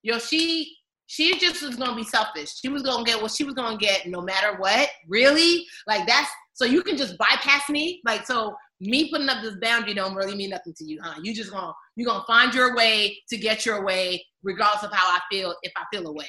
[0.03, 0.75] yo, she
[1.07, 2.59] she just was gonna be selfish.
[2.59, 4.89] She was gonna get what she was gonna get no matter what.
[5.07, 5.65] Really?
[5.87, 7.99] Like that's so you can just bypass me.
[8.05, 11.19] Like so me putting up this boundary don't really mean nothing to you, huh?
[11.21, 15.07] You just gonna you gonna find your way to get your way, regardless of how
[15.07, 16.27] I feel, if I feel away.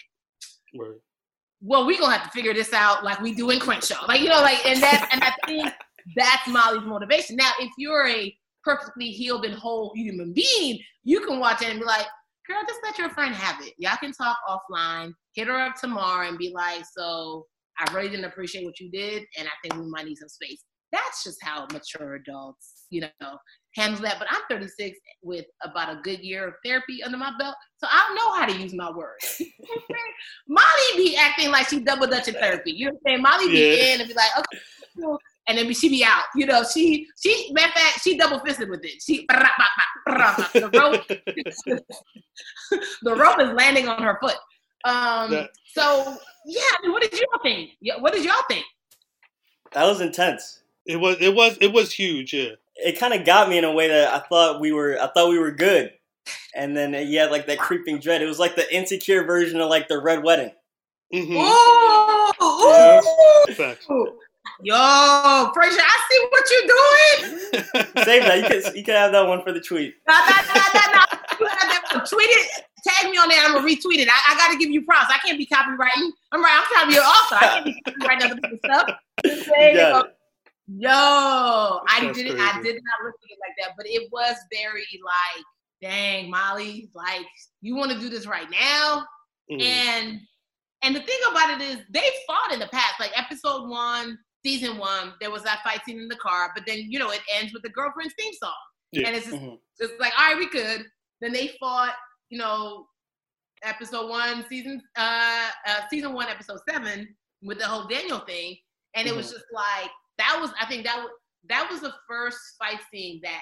[0.75, 0.99] Word.
[1.63, 4.07] Well, we gonna have to figure this out like we do in Crenshaw.
[4.07, 5.73] Like, you know, like and that and I think
[6.17, 7.37] that's Molly's motivation.
[7.37, 8.35] Now, if you're a
[8.65, 12.07] perfectly healed and whole human being, you can watch it and be like,
[12.49, 13.75] girl, just let your friend have it.
[13.79, 17.47] Y'all can talk offline, hit her up tomorrow and be like, so
[17.79, 20.65] I really didn't appreciate what you did, and I think we might need some space.
[20.93, 23.39] That's just how mature adults, you know,
[23.77, 24.19] handle that.
[24.19, 28.05] But I'm 36 with about a good year of therapy under my belt, so I
[28.07, 29.41] don't know how to use my words.
[30.49, 30.65] Molly
[30.97, 32.73] be acting like she double dutch in therapy.
[32.73, 33.23] You know what I'm saying?
[33.23, 33.95] Molly be Yeah.
[33.95, 34.59] in and be like, okay,
[35.01, 35.19] cool.
[35.47, 36.25] and then she be out.
[36.35, 39.01] You know, she she matter of fact, she double fisted with it.
[39.01, 41.07] She the rope
[43.03, 44.37] the rope is landing on her foot.
[44.85, 46.17] Um That- so
[46.47, 47.71] yeah, I mean, what did y'all think?
[48.01, 48.65] What did y'all think?
[49.73, 50.60] That was intense.
[50.87, 52.33] It was it was it was huge.
[52.33, 52.53] Yeah.
[52.77, 54.99] It kind of got me in a way that I thought we were.
[55.01, 55.93] I thought we were good,
[56.55, 58.23] and then yeah, like that creeping dread.
[58.23, 60.53] It was like the insecure version of like the red wedding.
[61.13, 63.55] hmm Ooh, ooh.
[63.55, 63.87] Facts.
[64.63, 68.05] Yo, Frazier, I see what you're doing.
[68.05, 68.39] Save that.
[68.39, 69.95] You can you can have that one for the tweet.
[70.07, 70.27] You have
[71.37, 72.05] that one.
[72.07, 72.65] Tweet it.
[72.87, 73.43] Tag me on there.
[73.45, 74.09] I'm gonna retweet it.
[74.11, 75.13] I, I got to give you props.
[75.13, 76.11] I can't be copywriting.
[76.33, 76.59] I'm right.
[76.59, 77.37] I'm trying to author.
[77.37, 78.89] I can't be copywriting other people's stuff.
[80.73, 82.27] You know I'm saying?
[82.29, 82.39] You got it.
[82.39, 82.59] Yo, I did it.
[82.59, 85.45] I did not look at it like that, but it was very like,
[85.81, 87.27] dang, Molly, like
[87.61, 89.07] you want to do this right now,
[89.51, 89.63] Mhm.
[89.63, 90.21] and
[90.83, 93.01] and the thing about it is they fought in the past.
[93.01, 96.87] Like episode one, season one, there was that fight scene in the car, but then
[96.91, 98.55] you know it ends with the girlfriend's theme song,
[98.93, 99.09] Yeah.
[99.09, 99.59] and it's just, Mhm.
[99.81, 100.87] just like, all right, we could.
[101.21, 101.97] Then they fought,
[102.31, 102.89] you know,
[103.63, 108.57] episode one, season uh, uh season one, episode seven, with the whole Daniel thing,
[108.95, 109.91] and it was just like
[110.21, 110.51] that was.
[110.61, 111.11] I think that was
[111.49, 113.41] that was the first fight scene that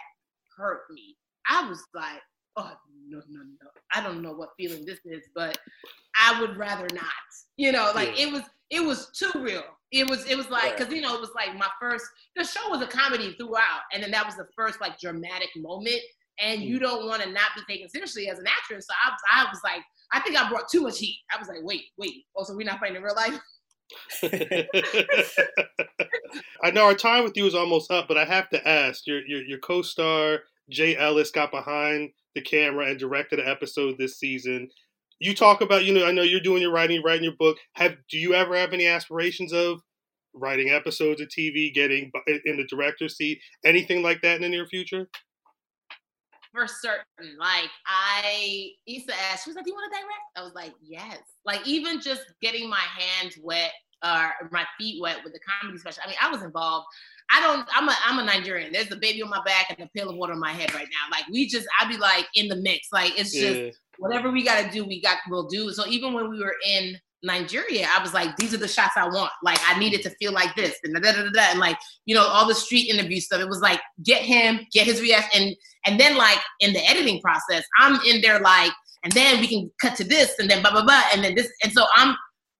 [0.56, 1.16] hurt me.
[1.48, 2.20] I was like,
[2.56, 2.72] oh
[3.08, 3.70] no, no, no.
[3.94, 5.58] I don't know what feeling this is, but
[6.16, 7.04] I would rather not.
[7.56, 8.26] You know, like Yeah.
[8.26, 9.64] it was it was too real.
[9.90, 12.04] It was it was like because you know it was like my first.
[12.36, 16.00] The show was a comedy throughout, and then that was the first like dramatic moment.
[16.40, 16.82] And you mm.
[16.82, 18.86] don't want to not be taken seriously as an actress.
[18.86, 21.18] So I, was- I was like, I think I brought too much heat.
[21.34, 22.26] I was like, wait, wait.
[22.36, 23.36] Oh, also, we're not fighting in real life.
[26.62, 29.26] I know our time with you is almost up, but I have to ask your
[29.26, 34.68] your, your co-star Jay Ellis got behind the camera and directed an episode this season.
[35.18, 37.56] You talk about, you know, I know you're doing your writing, writing your book.
[37.74, 39.80] Have do you ever have any aspirations of
[40.34, 42.12] writing episodes of TV, getting
[42.44, 45.08] in the director's seat, anything like that in the near future?
[46.58, 47.36] For certain.
[47.38, 50.54] Like I used asked, ask, she was like, "Do you want to direct?" I was
[50.54, 53.72] like, "Yes." Like even just getting my hands wet
[54.04, 56.02] or my feet wet with the comedy special.
[56.04, 56.86] I mean, I was involved.
[57.30, 57.68] I don't.
[57.74, 57.96] I'm a.
[58.04, 58.72] I'm a Nigerian.
[58.72, 60.88] There's a baby on my back and a pail of water on my head right
[60.90, 61.16] now.
[61.16, 61.66] Like we just.
[61.80, 62.88] I'd be like in the mix.
[62.92, 63.70] Like it's just Yeah.
[63.98, 65.18] whatever we got to do, we got.
[65.28, 65.70] We'll do.
[65.72, 69.06] So even when we were in Nigeria, I was like, these are the shots I
[69.08, 69.32] want.
[69.42, 72.14] Like I needed to feel like this and da da da da, and like you
[72.14, 73.40] know all the street interview stuff.
[73.40, 75.56] It was like get him, get his reaction, and
[75.86, 78.72] and then like in the editing process, I'm in there like,
[79.04, 81.50] and then we can cut to this, and then blah blah blah, and then this,
[81.62, 82.14] and so I'm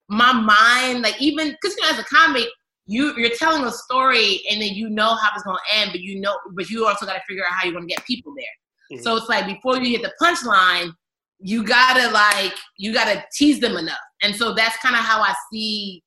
[0.09, 2.47] my mind like even because you know as a comic.
[2.91, 6.19] You, you're telling a story and then you know how it's gonna end, but you
[6.23, 8.99] know, but you also gotta figure out how you're gonna get people there.
[8.99, 9.03] Mhm.
[9.03, 10.95] So it's like before you hit the punchline,
[11.39, 13.99] you gotta like you gotta tease them enough.
[14.23, 16.03] And so that's kind of how I see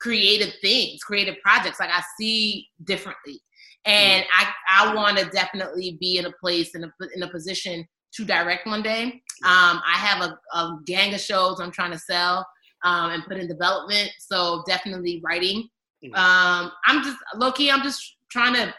[0.00, 1.80] creative things, creative projects.
[1.80, 3.40] Like I see differently,
[3.84, 7.86] and I I want to definitely be in a place in a in a position
[8.14, 9.04] to direct one day.
[9.44, 12.46] Um, I have a, a gang of shows I'm trying to sell
[12.84, 14.10] um, and put in development.
[14.20, 15.68] So definitely writing.
[16.04, 16.16] Mhm.
[16.16, 17.70] Um, I'm just low key.
[17.70, 18.74] I'm just trying to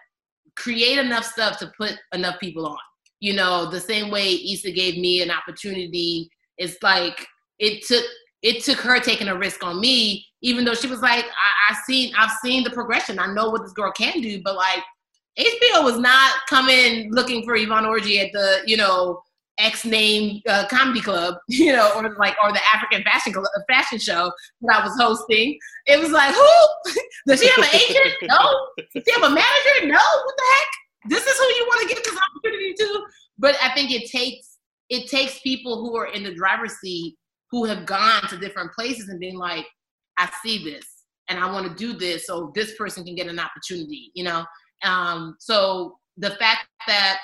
[0.55, 2.77] create enough stuff to put enough people on.
[3.19, 7.25] you know, the same way Issa gave me an opportunity, it's like
[7.59, 8.05] it took
[8.41, 11.75] it took her taking a risk on me, even though she was like, I, I
[11.85, 13.19] seen I've seen the progression.
[13.19, 14.83] I know what this girl can do, but like
[15.37, 19.21] HBO was not coming looking for Yvonne Orji at the, you know,
[19.59, 23.97] X name uh, comedy club, you know, or like or the African fashion club, fashion
[23.97, 24.31] show
[24.61, 25.57] that I was hosting.
[25.87, 28.13] It was like, who does she have an agent?
[28.23, 28.69] No.
[28.77, 29.87] Does she have a manager?
[29.87, 29.97] No.
[29.97, 31.09] What the heck?
[31.09, 33.03] This is who you want to give this opportunity to.
[33.39, 34.57] But I think it takes
[34.89, 37.17] it takes people who are in the driver's seat
[37.51, 39.65] who have gone to different places and been like,
[40.17, 40.85] I see this
[41.29, 44.45] and I want to do this so this person can get an opportunity, you know.
[44.83, 47.19] Um, so the fact that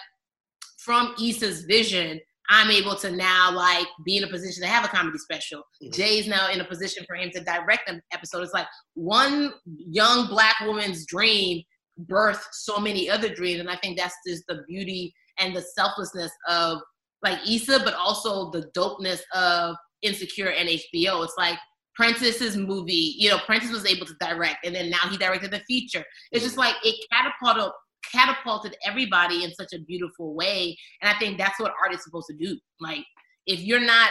[0.79, 2.19] from Issa's vision,
[2.49, 5.59] I'm able to now like be in a position to have a comedy special.
[5.59, 5.93] Mm-hmm.
[5.93, 8.43] Jay's now in a position for him to direct an episode.
[8.43, 11.63] It's like one young black woman's dream
[12.05, 13.59] birthed so many other dreams.
[13.59, 16.79] And I think that's just the beauty and the selflessness of
[17.23, 21.23] like Issa, but also the dopeness of Insecure and HBO.
[21.23, 21.57] It's like
[21.95, 25.59] Prentice's movie, you know, Prentice was able to direct, and then now he directed the
[25.67, 26.03] feature.
[26.31, 27.71] It's just like it catapulted
[28.11, 30.77] catapulted everybody in such a beautiful way.
[31.01, 32.57] And I think that's what art is supposed to do.
[32.79, 33.05] Like
[33.47, 34.09] if you're not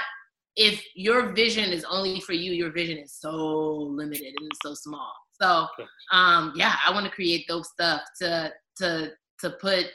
[0.54, 5.12] if your vision is only for you, your vision is so limited and so small.
[5.40, 5.66] So
[6.12, 9.86] um yeah, I want to create those stuff to to to put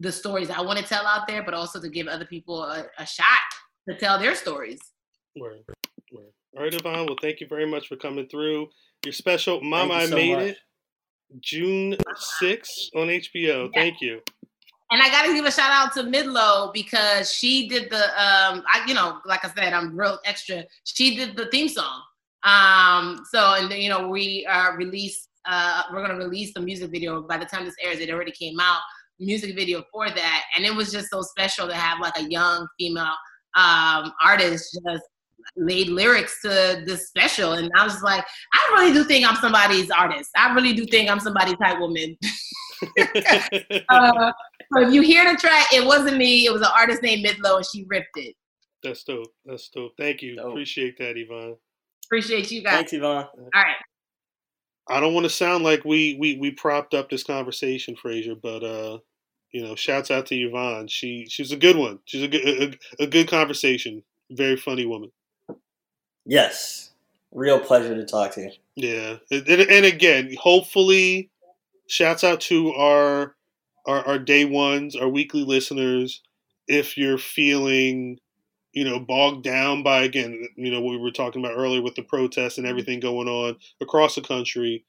[0.00, 2.86] the stories I want to tell out there, but also to give other people a,
[2.98, 3.26] a shot
[3.88, 4.80] to tell their stories.
[5.36, 5.64] Word.
[6.12, 6.32] Word.
[6.56, 7.06] All right, Yvonne.
[7.06, 8.68] Well, thank you very much for coming through.
[9.04, 10.44] Your special, Mama, I Made much.
[10.44, 10.56] It,
[11.40, 11.96] June
[12.40, 13.34] 6th on HBO.
[13.34, 13.68] Yeah.
[13.74, 14.20] Thank you.
[14.90, 18.62] And I got to give a shout out to Midlow because she did the, um,
[18.70, 20.64] I, you know, like I said, I'm real extra.
[20.84, 22.02] She did the theme song.
[22.42, 26.60] Um, so, and then, you know, we uh, released, uh, we're going to release the
[26.60, 27.22] music video.
[27.22, 28.80] By the time this airs, it already came out,
[29.18, 30.42] music video for that.
[30.56, 33.14] And it was just so special to have like a young female
[33.54, 35.04] um, artist just
[35.56, 39.90] made lyrics to this special, and I was like, I really do think I'm somebody's
[39.90, 40.30] artist.
[40.36, 42.16] I really do think I'm somebody's type woman.
[43.88, 44.32] uh,
[44.72, 46.46] so if you hear the track, it wasn't me.
[46.46, 48.34] It was an artist named Midlow, and she ripped it.
[48.82, 49.32] That's dope.
[49.44, 49.92] That's dope.
[49.98, 50.36] Thank you.
[50.36, 50.50] Dope.
[50.50, 51.56] Appreciate that, Yvonne.
[52.06, 52.74] Appreciate you guys.
[52.74, 53.26] Thanks, Yvonne.
[53.36, 53.76] All right.
[54.88, 58.64] I don't want to sound like we we we propped up this conversation, Frazier, but
[58.64, 58.98] uh,
[59.52, 60.88] you know, shouts out to Yvonne.
[60.88, 62.00] She she's a good one.
[62.04, 64.02] She's a good a, a good conversation.
[64.30, 65.12] Very funny woman.
[66.24, 66.90] Yes,
[67.32, 68.50] real pleasure to talk to you.
[68.76, 71.30] Yeah, and, and again, hopefully,
[71.88, 73.36] shouts out to our,
[73.86, 76.22] our our day ones, our weekly listeners.
[76.68, 78.18] If you're feeling,
[78.72, 81.96] you know, bogged down by again, you know, what we were talking about earlier with
[81.96, 84.84] the protests and everything going on across the country,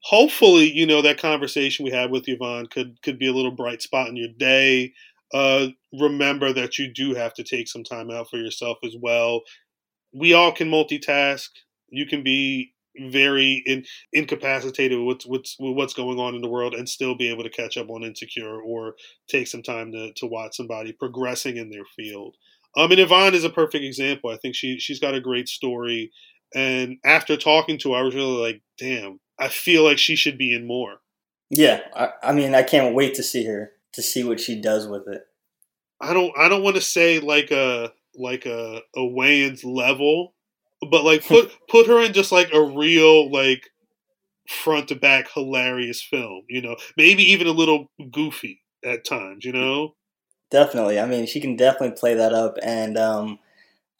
[0.00, 3.82] hopefully, you know, that conversation we had with Yvonne could could be a little bright
[3.82, 4.92] spot in your day.
[5.32, 9.40] Uh, remember that you do have to take some time out for yourself as well
[10.12, 11.48] we all can multitask.
[11.88, 16.48] You can be very in, incapacitated with what's, what's with what's going on in the
[16.48, 18.94] world and still be able to catch up on Insecure or
[19.28, 22.36] take some time to, to watch somebody progressing in their field.
[22.76, 24.30] Um, and Yvonne is a perfect example.
[24.30, 26.10] I think she she's got a great story,
[26.54, 30.38] and after talking to her, I was really like, damn, I feel like she should
[30.38, 31.00] be in more.
[31.50, 34.86] Yeah, I, I mean, I can't wait to see her to see what she does
[34.86, 35.22] with it.
[36.00, 40.34] I don't I don't want to say like a like a a Wayans level,
[40.90, 43.70] but like put put her in just like a real like
[44.48, 46.42] front to back hilarious film.
[46.48, 49.44] You know, maybe even a little goofy at times.
[49.44, 49.94] You know.
[50.50, 51.00] Definitely.
[51.00, 53.38] I mean, she can definitely play that up, and um,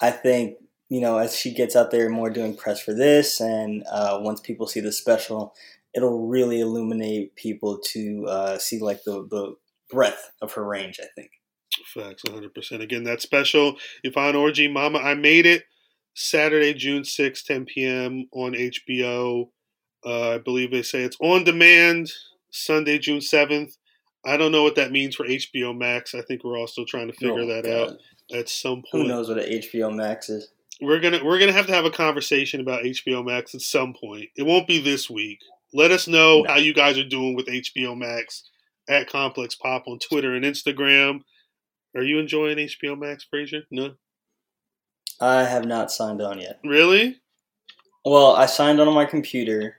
[0.01, 0.57] I think
[0.89, 4.41] you know as she gets out there more doing press for this, and uh, once
[4.41, 5.55] people see the special,
[5.95, 9.57] it'll really illuminate people to uh, see like the the
[9.91, 11.01] breadth of her range.
[11.03, 11.31] I think.
[11.95, 12.81] Facts, 100%.
[12.81, 15.65] Again, that special, Yvonne Orji, Mama, I Made It,
[16.15, 18.29] Saturday, June 6, 10 p.m.
[18.33, 19.49] on HBO.
[20.05, 22.11] Uh, I believe they say it's on demand
[22.51, 23.77] Sunday, June 7th.
[24.25, 26.15] I don't know what that means for HBO Max.
[26.15, 27.91] I think we're all still trying to figure oh, that God.
[27.91, 29.05] out at some point.
[29.05, 30.49] Who knows what an HBO Max is?
[30.81, 34.29] We're gonna we're gonna have to have a conversation about HBO Max at some point.
[34.37, 35.39] It won't be this week.
[35.73, 36.49] Let us know no.
[36.49, 38.49] how you guys are doing with HBO Max
[38.89, 41.21] at Complex Pop on Twitter and Instagram.
[41.95, 43.63] Are you enjoying HBO Max, Frazier?
[43.71, 43.95] No.
[45.21, 46.59] I have not signed on yet.
[46.65, 47.21] Really?
[48.05, 49.77] Well, I signed on on my computer.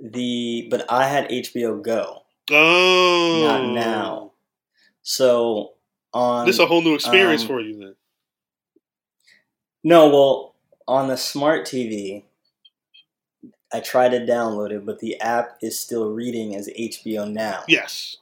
[0.00, 2.22] The but I had HBO Go.
[2.50, 3.44] Oh.
[3.46, 4.32] Not now.
[5.02, 5.74] So
[6.12, 7.94] on this is a whole new experience um, for you then.
[9.82, 10.54] No, well,
[10.88, 12.22] on the smart TV,
[13.72, 17.64] I tried to download it, but the app is still reading as HBO Now.
[17.68, 18.16] Yes.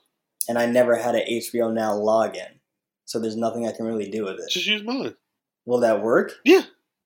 [0.49, 2.59] And I never had an HBO Now login.
[3.05, 4.51] So there's nothing I can really do with it.
[4.51, 5.15] Just use mine.
[5.67, 6.33] Will that work?
[6.45, 6.63] Yeah.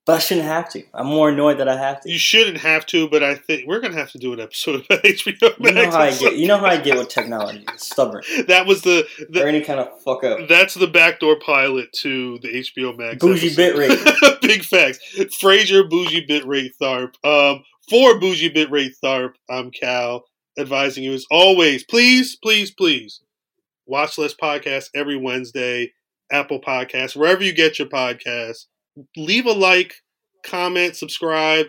[0.06, 0.84] But I shouldn't have to.
[0.94, 2.10] I'm more annoyed that I have to.
[2.10, 5.02] You shouldn't have to, but I think we're gonna have to do an episode about
[5.04, 5.66] HBO Max.
[5.66, 6.36] You know how I get.
[6.36, 7.64] You know how I get with technology.
[7.74, 8.22] It's stubborn.
[8.46, 10.48] that was the, the or any kind of fuck up.
[10.48, 13.16] That's the backdoor pilot to the HBO Max.
[13.16, 13.74] Bougie episode.
[13.74, 14.40] bitrate.
[14.42, 15.00] Big facts.
[15.40, 17.16] Frazier, bougie bitrate Tharpe.
[17.24, 20.20] Um, for bougie bitrate Tharpe, I'm Khal,
[20.56, 21.82] advising you as always.
[21.82, 23.22] Please, please, please,
[23.86, 25.92] watch Less Podcast every Wednesday,
[26.30, 28.66] Apple Podcasts, wherever you get your podcasts.
[29.16, 29.94] Leave a like,
[30.44, 31.66] comment, subscribe,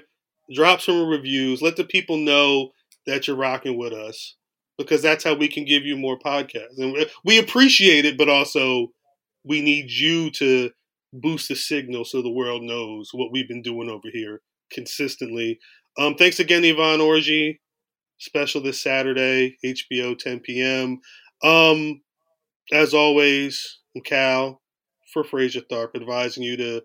[0.53, 1.61] drop some reviews.
[1.61, 2.71] Let the people know
[3.05, 4.35] that you're rocking with us
[4.77, 6.77] because that's how we can give you more podcasts.
[6.77, 6.95] And
[7.25, 8.87] we appreciate it, but also
[9.43, 10.71] we need you to
[11.13, 14.41] boost the signal so the world knows what we've been doing over here
[14.71, 15.59] consistently.
[15.97, 17.59] Um, thanks again, Yvonne Orji.
[18.19, 20.99] Special this Saturday, HBO 10 p.m.
[21.43, 22.01] Um,
[22.71, 24.57] as always, Khal
[25.13, 26.81] for Frazier Tharpe advising you to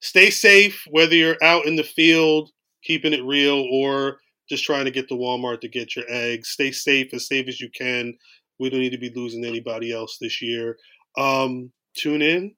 [0.00, 2.50] stay safe, whether you're out in the field
[2.82, 4.18] keeping it real or
[4.48, 6.50] just trying to get to Walmart to get your eggs.
[6.50, 8.14] Stay safe, as safe as you can.
[8.58, 10.76] We don't need to be losing anybody else this year.
[11.18, 12.54] Um, tune in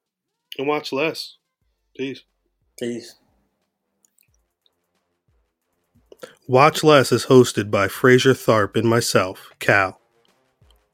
[0.57, 1.37] and watch less.
[1.97, 2.21] Peace.
[2.79, 3.15] Peace.
[6.47, 9.98] Watch Less is hosted by Frazier Tharpe and myself, Khal.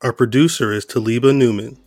[0.06, 1.80] Our producer is Taliba Newman.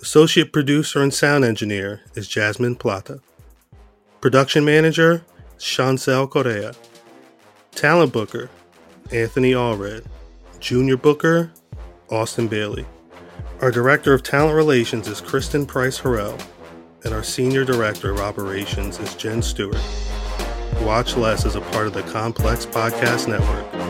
[0.00, 3.18] Associate producer and sound engineer is Jasmine Plata.
[4.20, 5.24] Production manager,
[5.58, 6.72] Chancel Correa.
[7.72, 8.48] Talent booker,
[9.10, 10.06] Anthony Allred.
[10.60, 11.50] Junior booker,
[12.10, 12.86] Austin Bailey.
[13.60, 16.40] Our director of talent relations is Kristen Price Harrell,
[17.02, 19.82] and our senior director of operations is Jen Stewart.
[20.82, 23.89] Watch Less is a part of the Complex Podcast Network.